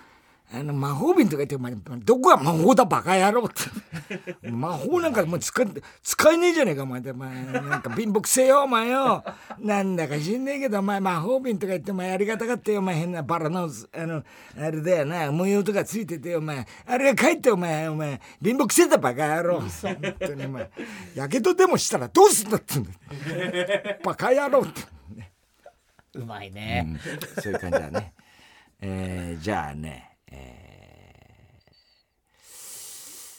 [0.51, 3.45] あの魔法瓶とか言ってお前どこが魔法だバカ野郎。
[3.45, 3.49] っ
[4.41, 7.01] て魔法なんかもう使って使えねえじゃねえかお前。
[7.11, 9.23] お前なんか貧乏くせえよお前よ。
[9.59, 12.95] なんだか知んねえけどお前魔法瓶とか言ってお前ありがたがってよお前。
[12.95, 14.23] 変なバラのあの
[14.57, 15.31] あれだよな。
[15.31, 16.65] 模様とかついててお前。
[16.87, 19.59] あれが帰ってお前お前貧乏くせえだバカ野郎。
[19.61, 19.69] 本
[20.19, 20.71] 当にお前。
[21.13, 22.89] やけどでもしたらどうすんだってんだ
[24.03, 24.81] バカ野郎って。
[26.15, 26.97] うまいね、
[27.39, 28.13] そういう感じだね。
[28.81, 31.55] えーじゃあね、え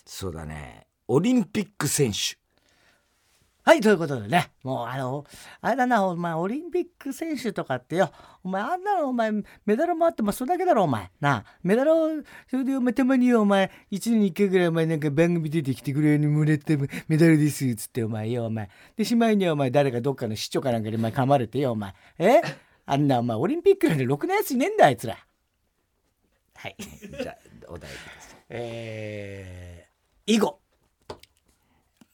[0.06, 2.36] ーそうだね、オリンピック選手。
[3.62, 5.24] はい、ということでね、もうあの、
[5.62, 8.12] あれだな、お前、オリンピック選手とかってよ、
[8.44, 9.32] お前、あんなの、お前、
[9.64, 11.10] メダルもあってもそれだけだろ、お前。
[11.20, 12.08] なあ、メダルを、
[12.50, 16.74] それで、お前、たまによ、お前、一年に一回ぐらい、お前、なんか番組出てきてくれるもらった
[17.08, 18.68] メダルです、つって、お前よ、お前。
[18.94, 21.94] で、しまいには、お前、誰かどっかの市長かなんかで、お前、噛まれてよ、お前。
[22.18, 22.42] え？
[22.84, 25.16] あんな、お前、オリンピックよりろくなやついねえんだ、あいつら。
[26.56, 26.76] はい。
[26.78, 27.36] じゃあ、
[27.68, 28.40] お題ください。
[28.50, 29.59] えー、
[30.30, 30.58] 囲碁。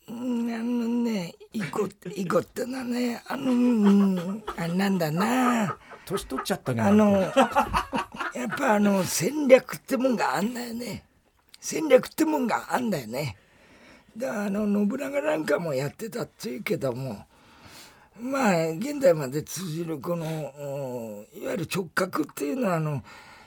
[0.08, 5.76] うんあのね、囲碁って、囲碁ってのはね、あの、うんあなんだな。
[6.06, 6.80] 年取っちゃったね。
[6.80, 7.32] あの、やっ
[8.56, 11.04] ぱあの、戦略ってもんがあんだよね。
[11.60, 13.36] 戦略ってもんがあんだよね。
[14.16, 17.26] で、あの、信長なんかもやってたっていうけども、
[18.18, 23.02] まあ、現代まで通じるこの、おいわゆる直角っていうのは、あの、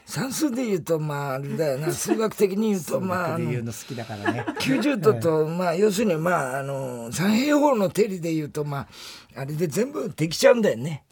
[0.10, 4.44] 算数で言うと、まあ、あれだよな、 数学的に言うと、まあ、あでの言うの好きだからね。
[4.60, 8.88] 90度と、まあ、要するに、まあ、あの、三平方の定理で言うと、ま
[9.36, 11.04] あ、あれで全部できちゃうんだよね。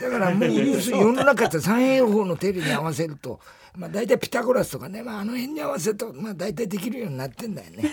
[0.00, 3.40] だからもう、要するに世の中って三平方の定理に合わせると、
[3.76, 7.90] まあ、大体ピタゴラスとかね、まあ、あの辺に合わせると、まあ、大体できるようになってんだよね。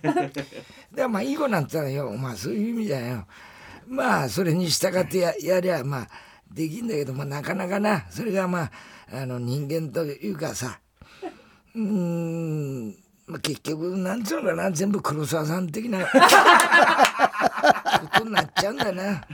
[0.00, 0.22] だか
[0.94, 3.26] らまあ、囲碁なんてのはよ、まあ、そういう意味だよ。
[3.88, 6.08] まあ、それに従ってややりゃ、まあ、
[6.52, 8.70] できんだけど、まあ、なかなかな、それがまあ、
[9.12, 10.80] あの、人間というかさ、
[11.74, 12.96] うん、
[13.42, 16.08] 結局、なんつうのかな、全部黒沢さん的なこ
[18.18, 19.26] とになっちゃうんだな。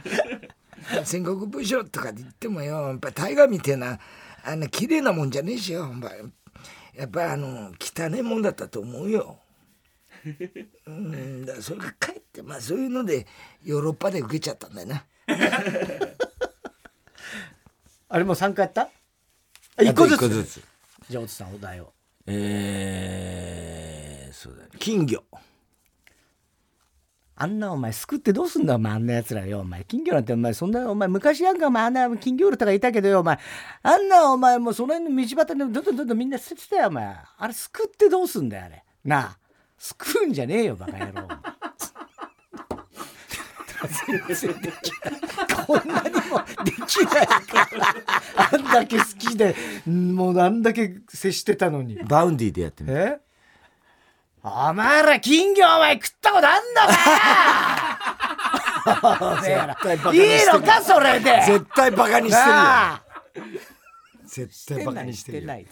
[1.04, 3.98] 戦国武将とかで言ってもよ、やっぱ大河みたいな、
[4.44, 5.80] あの、綺麗なもんじゃねえしよ。
[5.80, 6.10] やっぱ
[6.94, 9.38] やっぱあの、汚ねもんだったと思うよ。
[10.87, 13.26] うん、だからそれがかえって、まあそういうので、
[13.64, 15.04] ヨーロッパで受けちゃったんだよな。
[18.08, 18.88] あれもう3回やった？
[19.80, 20.62] 一個ずつずつ。
[21.08, 21.92] じゃあ、おつさんお題を。
[22.26, 24.70] えー、そうだね。
[24.78, 25.22] 金魚。
[27.37, 29.60] あんなお前、救ってどうすんだお前、あんな奴らよ。
[29.60, 33.38] お前、金魚なんてお前、そんな、お前、昔なんかお前、あんな金魚売るとかいたけどよ、お前、
[33.82, 37.16] あんなお前、もうその辺の道端でどんどんどんどんみんな捨ててたよ、お前。
[37.37, 38.84] あれ、救ってどうすんだよ、あれ。
[39.04, 39.38] なあ。
[39.78, 41.28] 救うんじゃねえよ、バカ野郎。
[45.66, 47.94] こんなにもできないから。
[48.36, 49.54] あんだけ好きで、
[49.86, 51.96] もうあんだけ接してたのに。
[51.96, 52.98] バウンディでやってみる。
[52.98, 53.20] え？
[54.46, 56.82] お前ら金魚お前食ったことあんの
[59.74, 60.20] かいい
[60.52, 62.42] のかそれで絶対バカにして
[63.40, 63.60] るよ。
[64.26, 65.46] 絶対バカにしてるよ。
[65.46, 65.66] ない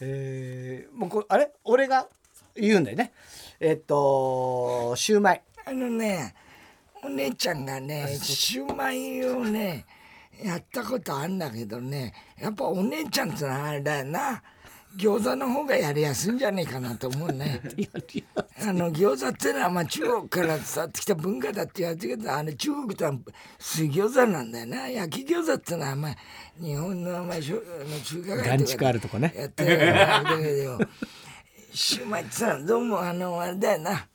[0.00, 1.50] えー、もうこれあれ？
[1.64, 2.08] 俺が
[2.54, 3.14] 言うんだよね
[3.58, 6.34] えっとシューマイあのね、
[7.04, 9.84] お姉ちゃんがね、シューマイをね、
[10.42, 14.42] やったことあんだけどね、やっぱお姉ちゃんってのはあれだよな。
[14.96, 17.62] 餃子の方がやりやすいんじゃねえかなと思うね。
[18.60, 23.14] あの餃子ってのはまあ中国から伝わってきた文化だって言われてるけどあの中国とは
[23.58, 24.88] 水餃子なんだよな。
[24.88, 26.16] 焼き餃子ってのはまあ
[26.60, 27.58] 日本のまあ中
[28.22, 29.32] 華街とかあるとこね。
[29.34, 30.78] やってるん だけど
[31.72, 34.08] シューマイってのはどうもあのあれだよな。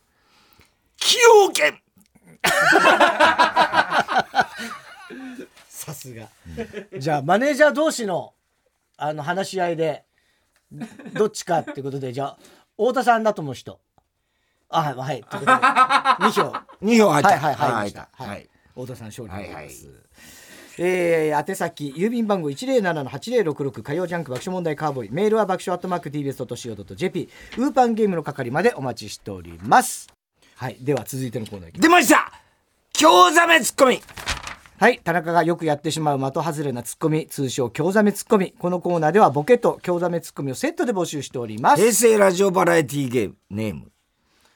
[1.00, 1.82] 崎陽軒
[5.68, 6.28] さすが。
[6.98, 8.34] じゃあマネージャー同士の
[8.98, 10.06] あの話し合いで
[11.14, 12.38] どっちかってことでじゃあ
[12.78, 13.80] 太田さんだと思う人。
[14.70, 15.52] あはいということで。
[15.52, 16.54] 2票。
[16.82, 17.30] 2票入った。
[17.30, 17.94] はいはいはい。
[18.30, 18.50] はい。
[18.74, 20.08] 太田さん勝利でございます、はいはい。
[20.80, 25.10] えー、宛先郵便番号107-8066火曜ジャンク爆笑問題カーボーイ。
[25.12, 30.17] メールは爆笑アットマーク TBS.CO.JP ウーパンゲームの係までお待ちしております
[30.58, 30.78] はい。
[30.82, 32.32] では続いてのコーナーいきます出ました！
[32.94, 34.02] 京ザメツッコミ！
[34.80, 35.00] はい。
[35.00, 38.54] 田中がよくやってしまう的外れなツッコミ通称京ザメツッコミ。
[38.58, 41.82] このコーナーではボケと京ザメツッコミをセットで募集しております。
[41.82, 43.92] 平成ラジオバラエティゲームネーム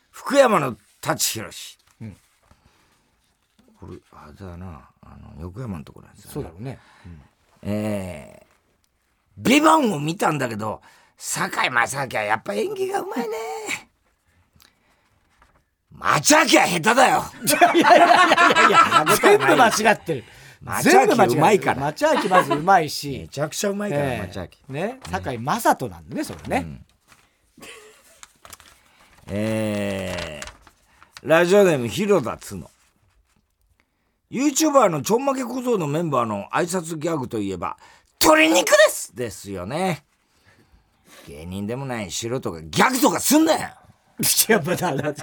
[0.10, 1.78] 福山の舘ひろし、
[3.80, 4.90] これあれだな。
[5.04, 6.80] あの横山のところなんですよ、ね、そうだろうね。
[7.64, 8.46] えー、
[9.38, 10.82] ビバンを見たんだけど
[11.18, 13.36] 堺正明はやっぱ演技がうまいね
[16.02, 17.24] 町明は下手だよ。
[17.76, 20.24] いや全部間違ってる
[20.64, 21.36] 町全部間違ってる。
[21.36, 21.82] 明うまいから。
[21.82, 26.82] 町明まずうまいめしちゃくちゃうまいから、え町明えね堺雅人なんでねそれね、
[29.28, 32.70] えー、ラジオネーム広田つの。
[34.32, 37.78] YouTuber のちょんまげ小僧のメンバーの挨拶ギャグといえば
[38.22, 39.16] 鶏肉です！
[39.16, 40.06] ですよね。
[41.28, 43.60] 芸人でもない素人がギャグとかすんなよ！
[43.60, 43.62] い
[44.52, 45.14] やまだだ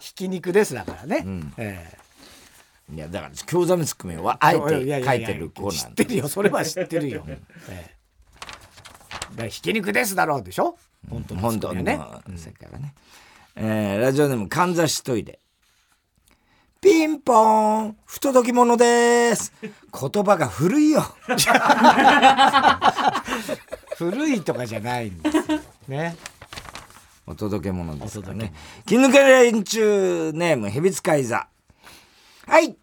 [0.00, 1.24] ひき肉ですだからね、
[1.56, 1.96] え
[2.92, 6.28] いやだから京ザメツッコミはえあえて書いてるコーナー知ってるよ。
[6.28, 7.96] それは知ってるよ、ええ。
[9.30, 10.78] だからひき肉ですだろうでしょ？
[11.10, 11.98] 本当の本当ね、
[12.36, 12.94] 世界がね、
[13.56, 15.38] えーラジオネームかんざしトイレ
[16.80, 19.52] ピンポーン不届き者です。
[19.62, 19.70] 言
[20.24, 21.02] 葉が古いよ。
[23.96, 25.42] 古いとかじゃないんですよ。
[25.88, 26.16] ね
[27.26, 28.52] お届け物ですからおね。
[28.86, 31.48] 気抜け連中ネーム、ヘビ使い座。
[32.46, 32.76] はい。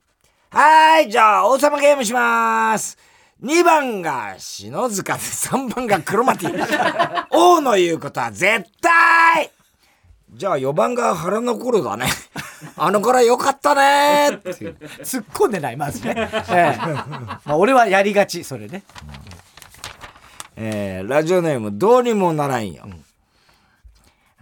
[0.50, 1.12] はーい。
[1.12, 2.98] じゃあ、王様ゲームします。
[3.44, 7.26] 2番が篠塚で 3番がクロマティ。
[7.32, 9.52] 王の言うことは絶対
[10.32, 12.08] じゃあ4番が腹の頃だね。
[12.78, 16.16] あの頃よかったねっていう突っ込んでないまずね、
[16.50, 18.84] ええまあ、俺はやりがちそれね
[20.56, 22.86] えーラジオネームどうにもならんよ。
[22.86, 23.03] う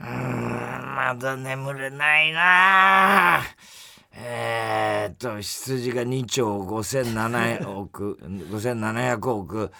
[0.04, 3.42] ーん、まだ眠れないな。
[4.14, 9.72] えーっと、羊が2兆5700億、5700億、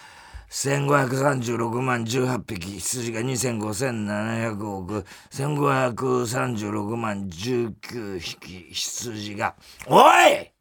[0.50, 9.54] 1536万18匹、羊が25,700億、1536万19匹、羊が、
[9.86, 10.51] おい！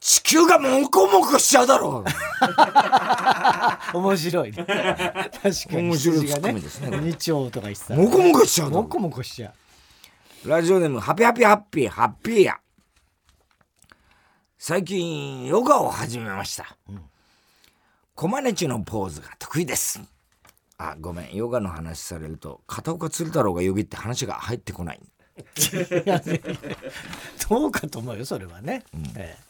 [0.00, 2.04] 地球がモコモコしちゃうだろ
[3.92, 3.96] う。
[3.98, 4.64] 面白いね。
[4.64, 5.76] 確かに。
[5.82, 6.98] 面白いツッコミですね。
[6.98, 8.02] 二丁とか言ってたら。
[8.02, 9.52] モコモコしちゃうモコモコしちゃ
[10.44, 10.48] う。
[10.48, 12.58] ラジオネームハピハピハッピーハッピーや。
[14.56, 16.76] 最近ヨガを始めました、
[18.14, 20.00] コマネチのポーズが得意です。
[20.78, 21.34] あごめん。
[21.34, 25.00] ヨガの話されると片岡鶴太郎がよぎって話が入ってこない。
[25.40, 26.40] いやね
[27.48, 28.82] どうかと思うよそれはね、
[29.16, 29.38] ええ。
[29.38, 29.49] いやど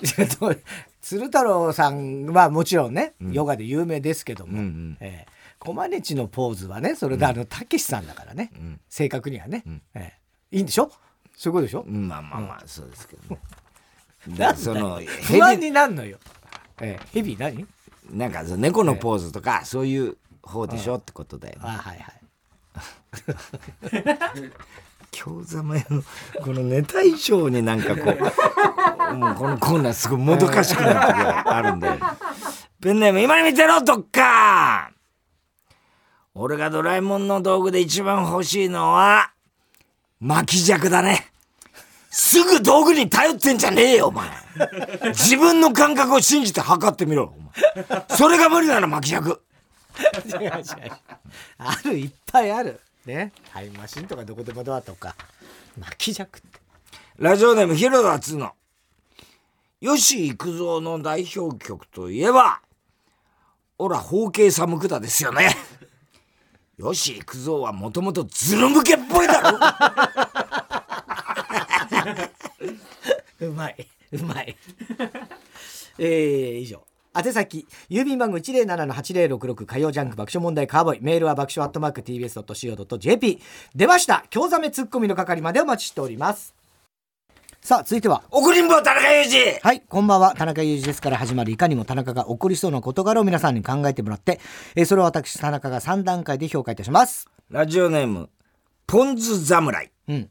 [1.02, 4.96] 鶴太郎さんはもちろんね、ヨガで有名ですけども、うんうん。
[5.00, 8.50] ええコマネチのポーズはねそれであのたけしさんだからね、
[8.88, 9.62] 正確にはね、
[9.94, 10.18] え
[10.52, 10.56] え。
[10.56, 10.90] いいんでしょ？
[11.36, 13.40] そういうことでしょ、まあまあまあそうですけどね。
[14.36, 16.18] だその不安になんのよ、
[16.80, 17.64] ええ、ヘビ何？
[18.10, 21.60] なんかその猫のポーズとかそういう方でしょってことだよね。
[21.64, 22.22] あはいはい
[25.12, 26.02] 京ざまの
[26.42, 31.88] このネタ以上になんかこう もうこのコーナーすごいもどかしくなる時があるんで。
[32.80, 34.90] ペンネーム今に見てろどっか
[36.34, 39.30] 俺がドラえもんの道具で一番欲しいのは
[40.18, 41.28] 巻き尺だね。
[42.10, 44.28] すぐ道具に頼ってんじゃねえよお前。
[45.08, 47.34] 自分の感覚を信じて測ってみろ
[48.08, 49.42] それが無理なら巻き尺。
[50.26, 50.62] 違う違う。
[51.58, 52.80] あるいっぱいある。
[53.06, 53.32] ね。
[53.52, 55.14] タイムマシンとかどこでもドアとか。
[55.78, 56.60] 巻き尺って。
[57.18, 58.52] ラジオネーム広田つの。
[59.80, 62.60] 吉幾三の代表曲といえば
[63.76, 65.50] ほら包茎寒くだですよね。
[66.80, 69.58] 吉幾三はもともとズル向けっぽいだろ。
[73.48, 73.88] うまい。
[74.12, 74.56] うまい。
[75.98, 76.84] えー、以上
[77.14, 83.40] 宛先郵便番号107-8066火曜ジャンク爆笑問題カーボーイメールは爆笑アットマーク TBS.CO.JP
[83.74, 84.24] 出ました。
[84.30, 86.54] 京ザメツッコミの係までお待ちしております。
[87.60, 89.60] さあ続いては送りんぼ田中裕二。
[89.60, 90.34] はいこんばんは。
[90.34, 94.40] 田中裕二ですから始まるいかにも田中が起こりそうな事柄を皆さんに考えてもらって、
[94.74, 97.28] えーそれを私田中が3段階で評価いたします。
[97.50, 98.30] ラジオネーム
[98.86, 99.92] ポンズ侍。
[100.08, 100.30] うん。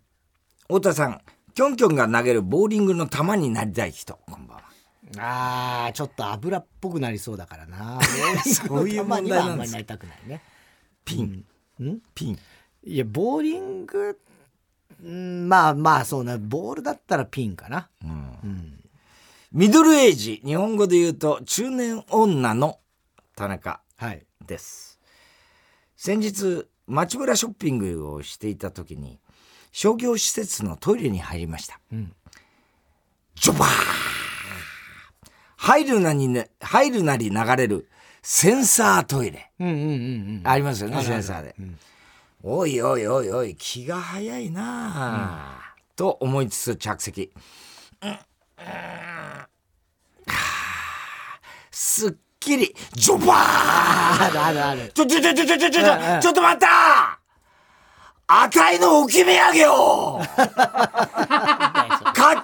[0.63, 1.21] 太田さん
[1.53, 4.17] キョンキョンが投げるボーリングの球になりたい人。
[4.29, 4.70] こんばんは
[5.17, 7.99] あーちょっと油っぽくなりそうだからな。
[8.43, 10.41] そういう問題なんですあんまりなりたくないね。
[11.03, 11.45] ピン、
[11.83, 12.01] ん？
[12.15, 12.39] ピン。
[12.83, 14.19] いやボーリング
[15.03, 17.89] うんまあまあそうなボールだったらピンかな。
[19.51, 22.79] ミドルエイジ日本語で言うと中年女の
[23.35, 24.25] 田中はい。
[24.45, 24.99] です。
[25.97, 29.19] 先日街ブラショッピングをしていた時に
[29.71, 32.13] 商業施設のトイレに入りました、ん。
[33.35, 34.20] ジョバー
[35.61, 37.87] 入るなに、ね、入るなり流れる
[38.23, 39.51] センサートイレ。
[39.59, 40.41] うんうんうんうん。
[40.43, 41.55] ありますよねセンサーで、
[42.41, 47.31] おいおいおいおい気が早いなあ、と思いつつ着席。
[48.01, 48.09] うん。
[48.09, 48.17] うんは
[48.65, 49.47] あ
[51.69, 52.75] すっきり。
[52.93, 54.91] ジョバーあるあるある。
[54.95, 55.81] ちょ、ちょ、ちょ、ちょ、ちょ、ちょ、ちょ、
[56.21, 57.21] ちょっと待った。
[58.33, 60.49] あたいの置き土産を勝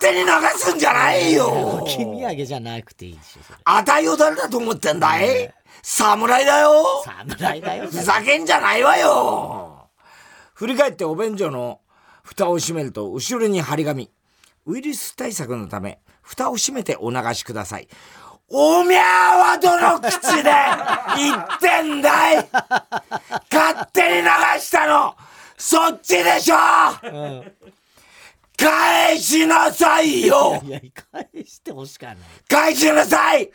[0.08, 1.48] 手に流すんじゃないよ。
[1.82, 9.90] 置き土産じゃなくていいしあたいを誰だと思ってんだい侍だよ侍だよふざけんじゃないわよ
[10.54, 11.80] 振り返ってお便所の
[12.24, 14.12] 蓋を閉めると後ろに張り紙
[14.66, 17.88] ウイルス対策のため蓋を閉めてお流しください
[18.50, 20.52] おみゃーはどの口で
[21.18, 22.48] 言ってんだい
[23.52, 24.30] 勝手に流
[24.60, 25.16] したの
[25.58, 26.56] そっちでしょ、
[28.58, 30.62] 返しなさいよ。
[30.66, 30.82] いや
[31.12, 32.18] 返してほしかない。
[32.50, 33.52] 返しなさい。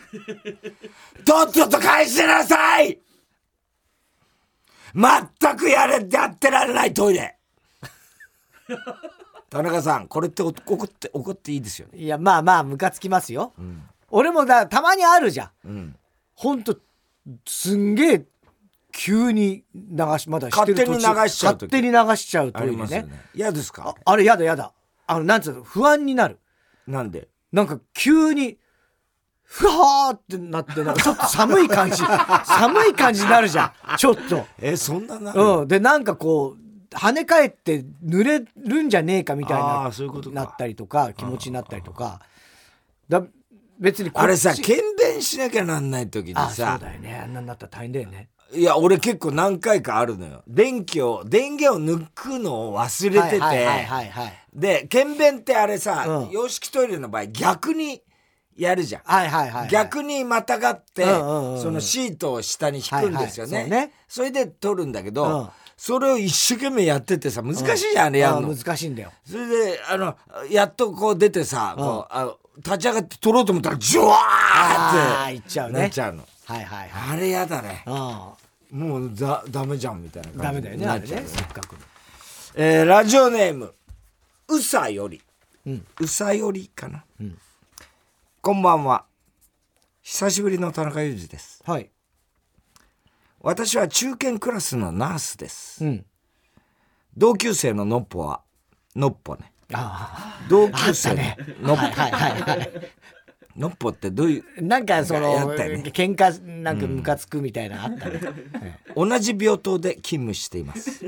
[1.27, 3.01] とっとと返しなさい。
[4.95, 7.37] 全くやれやってられないトイレ。
[9.51, 11.99] 田中さんこれってお怒って怒っていいですよね？
[11.99, 13.53] いやまあまあムカつきますよ、
[14.11, 15.69] 俺もだたまにあるじゃん。
[15.69, 15.97] うん。
[16.35, 16.79] ほんと
[17.47, 18.25] すんげえ
[18.93, 21.63] 急に流しまだ勝手に流しちゃう時。
[21.67, 22.73] 勝手に流しちゃうあトイレね。
[22.73, 23.21] りますよね。
[23.35, 23.95] 嫌ですか？
[24.05, 24.73] あれやだやだ
[25.13, 26.39] あのなんつうの不安になる。
[26.87, 27.29] なんで？
[27.53, 28.59] なんか急に
[29.45, 31.97] ふわーってなってなんかちょっと寒い感じ。
[32.47, 33.97] 寒い感じになるじゃん。
[33.97, 34.47] ちょっと。
[34.59, 35.41] えそんななる？
[35.41, 35.69] うん。
[35.69, 40.35] でなんかこう跳ね返って濡れるんじゃねえかみたいあなーそういうことか。
[40.37, 42.21] なったりとか気持ちになったりとか。
[43.09, 43.23] だ
[43.79, 47.21] 別にあれさ検便しなきゃなんない時にあそうさだよね。
[47.23, 50.43] あんなになったら大変だよねいや俺結構何回かあるのよ。
[50.47, 56.31] 電気を電源を抜くのを忘れてて、はいはいはいはいで検便ってあれさ、うん。
[56.31, 58.03] 洋式トイレの場合逆に
[58.55, 59.69] やるじゃん、はいはいはいはい。
[59.69, 65.49] 逆にまたがって、そのシートを下に引くんですよね,、それで取るんだけど、うん。
[65.77, 69.13] それを一生懸命やっててさ難しいじゃん、あれやあるの難しいんだよ。
[69.25, 70.17] それであの
[70.51, 71.85] やっとこう出てさ、うん。
[71.85, 75.81] こうあの立ち上がって取ろうと思ったらジュワーってあーいっちゃうね。
[75.81, 77.19] なっちゃうのはいはいはい。
[77.19, 77.83] あれやだね。
[77.87, 78.35] あ
[78.71, 81.79] もうだダメじゃんみたいなあダメ感じだよねあれねせっかくの。
[82.55, 83.75] えーラジオネーム
[84.49, 85.23] うさより、
[85.67, 85.87] うん。
[86.01, 87.39] うさよりかな、ん。
[88.41, 89.05] こんばんは。
[90.03, 91.63] 久しぶりの田中裕二です。
[91.65, 91.91] はい。
[93.41, 95.85] 私は中堅クラスのナースです。
[95.85, 96.05] うん。
[97.17, 98.43] 同級生ののっぽは
[98.95, 99.53] のっぽね。
[99.73, 101.37] あ同級生ったね。
[101.61, 102.71] のはいはいはいはい
[103.57, 105.83] のっぽってどういうなんかそのね。
[105.93, 111.05] 喧嘩なんかムカつくみたいなのあったね、同じ病棟で勤務しています、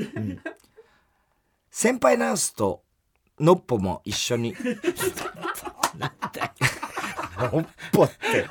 [1.71, 2.83] 先輩ナースと
[3.41, 4.55] のっぽも一緒に。
[7.53, 8.49] のっぽって。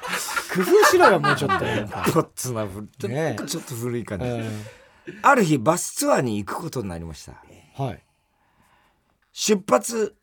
[0.54, 1.66] 工夫しろよもうちょっと。
[1.66, 4.66] なんかポッツなふちょ,、ねちょっと古いかな、うん。
[5.22, 7.34] ある日バスツアーに行くことになりました。
[7.82, 8.04] はい。
[9.32, 10.16] 出発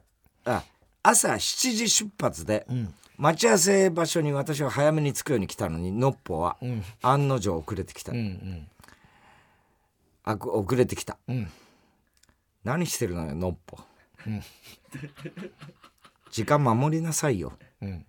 [0.45, 0.63] あ
[1.03, 6.83] 朝7時出発で、ん待ち合わせ場所に私は早めに着くように来たのにのっぽは、ん。
[7.03, 8.67] 案の定遅れてきた、うんうん。
[10.25, 11.51] あく遅れてきた、うん。
[12.65, 13.79] 何してるのよのっぽ、
[16.31, 17.53] 時間守りなさいよ。
[17.83, 18.07] うん。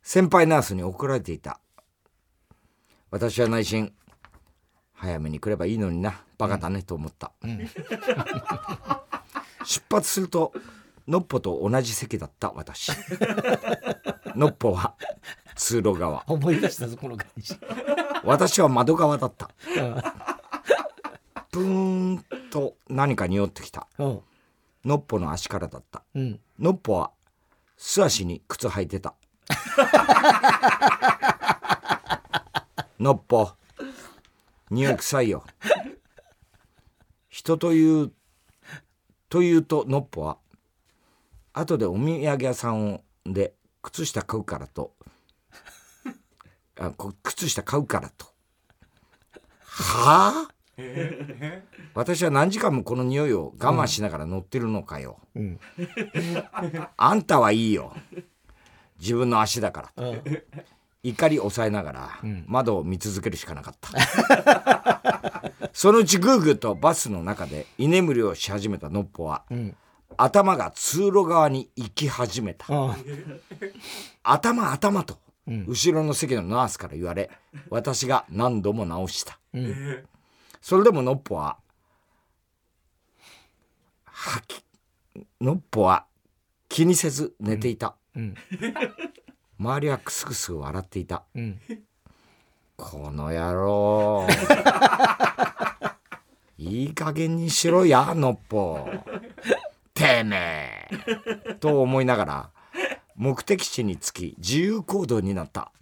[0.00, 1.58] 先輩ナースに怒られていた。
[3.10, 3.92] 私は内心
[4.92, 6.22] 早めに来ればいいのにな。
[6.38, 7.32] バカだねと思った、
[9.64, 10.52] 出発すると
[11.06, 12.92] のっぽと同じ席だった私。
[14.34, 14.94] のっぽは
[15.54, 16.24] 通路側。
[16.26, 17.54] 思い出したぞこの感じ。
[18.24, 19.50] 私は窓側だった。
[21.50, 23.86] プーンと何か匂ってきた。
[23.98, 24.20] うん。
[24.84, 26.02] のっぽの足からだった。
[26.14, 26.40] うん。
[26.58, 27.10] のっぽは
[27.76, 29.14] 素足に靴履いてた。
[32.98, 33.50] のっぽ
[34.70, 35.44] 匂い臭いよ。
[37.28, 38.12] 人という
[39.28, 40.38] というとのっぽは
[41.54, 44.92] 後でお土産屋さんで靴下買うからと。
[46.78, 46.92] あ
[47.22, 48.26] 靴下買うからと。
[49.60, 50.54] はあ？
[51.94, 55.60] 私は何時間もこの匂いを我慢しながら乗ってるのかよ、うん、
[56.96, 57.94] あんたはいいよ。
[58.98, 60.22] 自分の足だから、うん、
[61.04, 69.76] 怒り抑えながら窓を見続けるしかなかった、そのうちグーグーとバスの中で居眠りをし始めたのっぽは、うん
[70.18, 72.66] 頭が通路側に行き始めた。
[74.22, 77.30] 頭頭と後ろの席のナースから言われ
[77.68, 80.04] 私が何度も直した、うん、
[80.62, 81.58] それでものっぽは
[84.04, 84.64] はき
[85.40, 86.06] のっぽは
[86.68, 88.34] 気にせず寝ていた、うん、
[89.58, 91.60] 周りはクスクス笑っていた、うん、
[92.76, 94.26] この野郎。
[96.56, 98.88] いい加減にしろやのっぽ
[99.94, 101.54] てめえ。
[101.54, 102.50] と思いながら
[103.16, 105.72] 目的地に着き自由行動になった、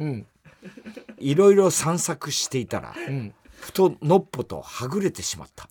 [1.18, 5.68] いろいろ散策していたら、うん、ふとのっぽとはぐれてしまった。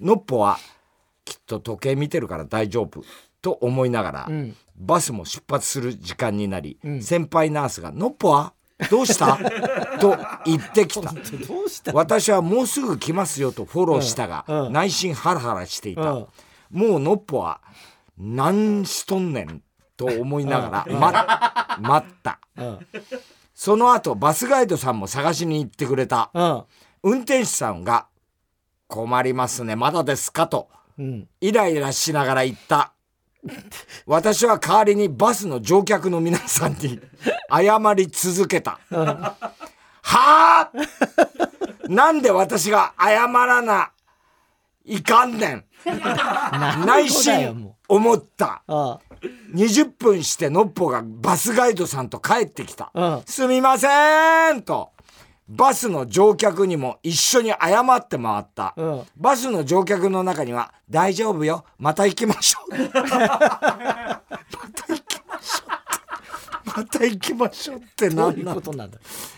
[0.00, 0.58] のっぽは
[1.24, 3.02] きっと時計見てるから大丈夫
[3.42, 8.54] と思いながら、うん、バスも出発する時間になり、うん、先輩ナースが「のっぽは
[8.90, 9.38] どうした?」
[10.00, 11.12] と言ってきた。
[11.92, 16.26] 私はもうすぐ来ますよとフォローしたが、内心ハラハラしていた。
[16.72, 17.60] もうのっぽは
[18.18, 19.62] 何しとんねん
[19.96, 22.40] と思いながら、ま、待った、
[23.54, 26.30] その後バスガイドさんも探しに行ってくれた、
[27.02, 28.06] 運転手さんが
[28.88, 30.68] 「困りますねまだですか?」と、
[31.40, 32.92] イライラしながら言った。
[34.06, 37.00] 私は代わりにバスの乗客の皆さんに
[37.50, 38.78] 謝り続けた。
[38.90, 39.36] は
[40.02, 40.70] あ
[41.88, 43.90] なんで私が謝らな
[44.84, 45.64] いかんねん
[46.86, 48.62] 内心思った。
[49.54, 52.90] 20分してのっぽがバスガイドさんと帰ってきた。
[53.26, 54.90] すみませんと。
[55.48, 58.74] バスの乗客にも一緒に謝って回った。
[59.16, 61.64] バスの乗客の中には、大丈夫よ。
[61.78, 62.78] また行きましょう。
[62.78, 62.80] ま
[64.74, 66.78] た行きましょう。
[66.78, 68.62] また行きましょうって何なの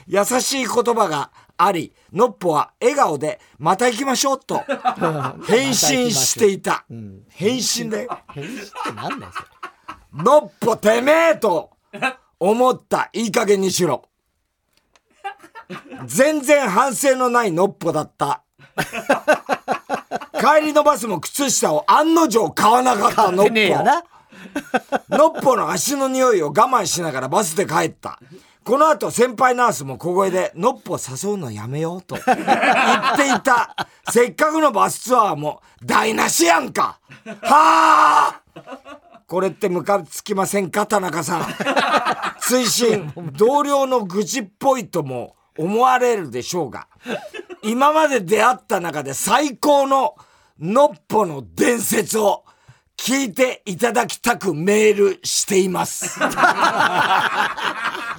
[0.06, 4.62] 優しい言葉があり、のっぽは笑顔で、また行きましょうと、
[5.46, 6.84] 返信していた。
[7.30, 8.08] 返信で。
[8.32, 9.32] 返信って何だよ、
[10.12, 11.70] のっぽてめえと
[12.38, 13.10] 思った。
[13.12, 14.04] いい加減にしろ。
[16.06, 18.42] 全然反省のないのっぽだった。
[20.40, 23.52] 帰りのバスも靴下を案の定買わなかったのっぽ。
[25.08, 28.18] のっぽの足の匂いを我慢しながらバスで帰った。
[28.64, 32.16] この後先輩ナースも小声で、のっぽ誘うのやめようと。
[32.16, 32.26] 言っ
[33.16, 33.88] ていた。
[34.10, 36.98] せっかくのバスツアーも台無しやんか。
[37.42, 38.40] はあ。
[39.26, 41.46] これってムカつきませんか田中さん。
[42.40, 46.88] 追伸、同僚の愚痴っぽいとも思われるでしょうが、
[47.62, 50.14] 今まで出会った中で最高の
[50.58, 52.43] のっぽの伝説を
[52.96, 56.18] 聞いていただきたくメールしています。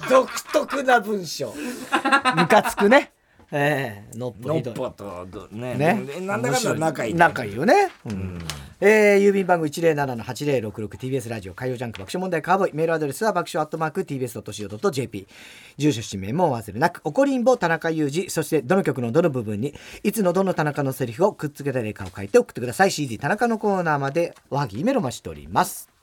[0.08, 1.54] 独特な文章。
[2.36, 3.12] ムカつくね。
[3.52, 4.14] ええ。
[4.14, 5.74] ー、のっぽのっぽとね。
[5.74, 6.20] ね。
[6.20, 8.38] なんだかんだ仲いい、ね、仲いいよね、うん、
[8.80, 12.74] えー、郵便番号 107-8066TBS ラジオ火曜ジャンク爆笑問題カーボーイ。
[12.74, 15.28] メールアドレスは爆笑アットマーク TBS.CO.JP
[15.76, 18.30] 住所氏名もお忘れなく怒りんぼ田中裕二。
[18.30, 22.90] そしてどの曲のどの部分にいつのどの田中のセリフをくっつけた例かを書いて送ってください。
[22.90, 25.95] CD 田中のコーナーまでおはぎメロマしております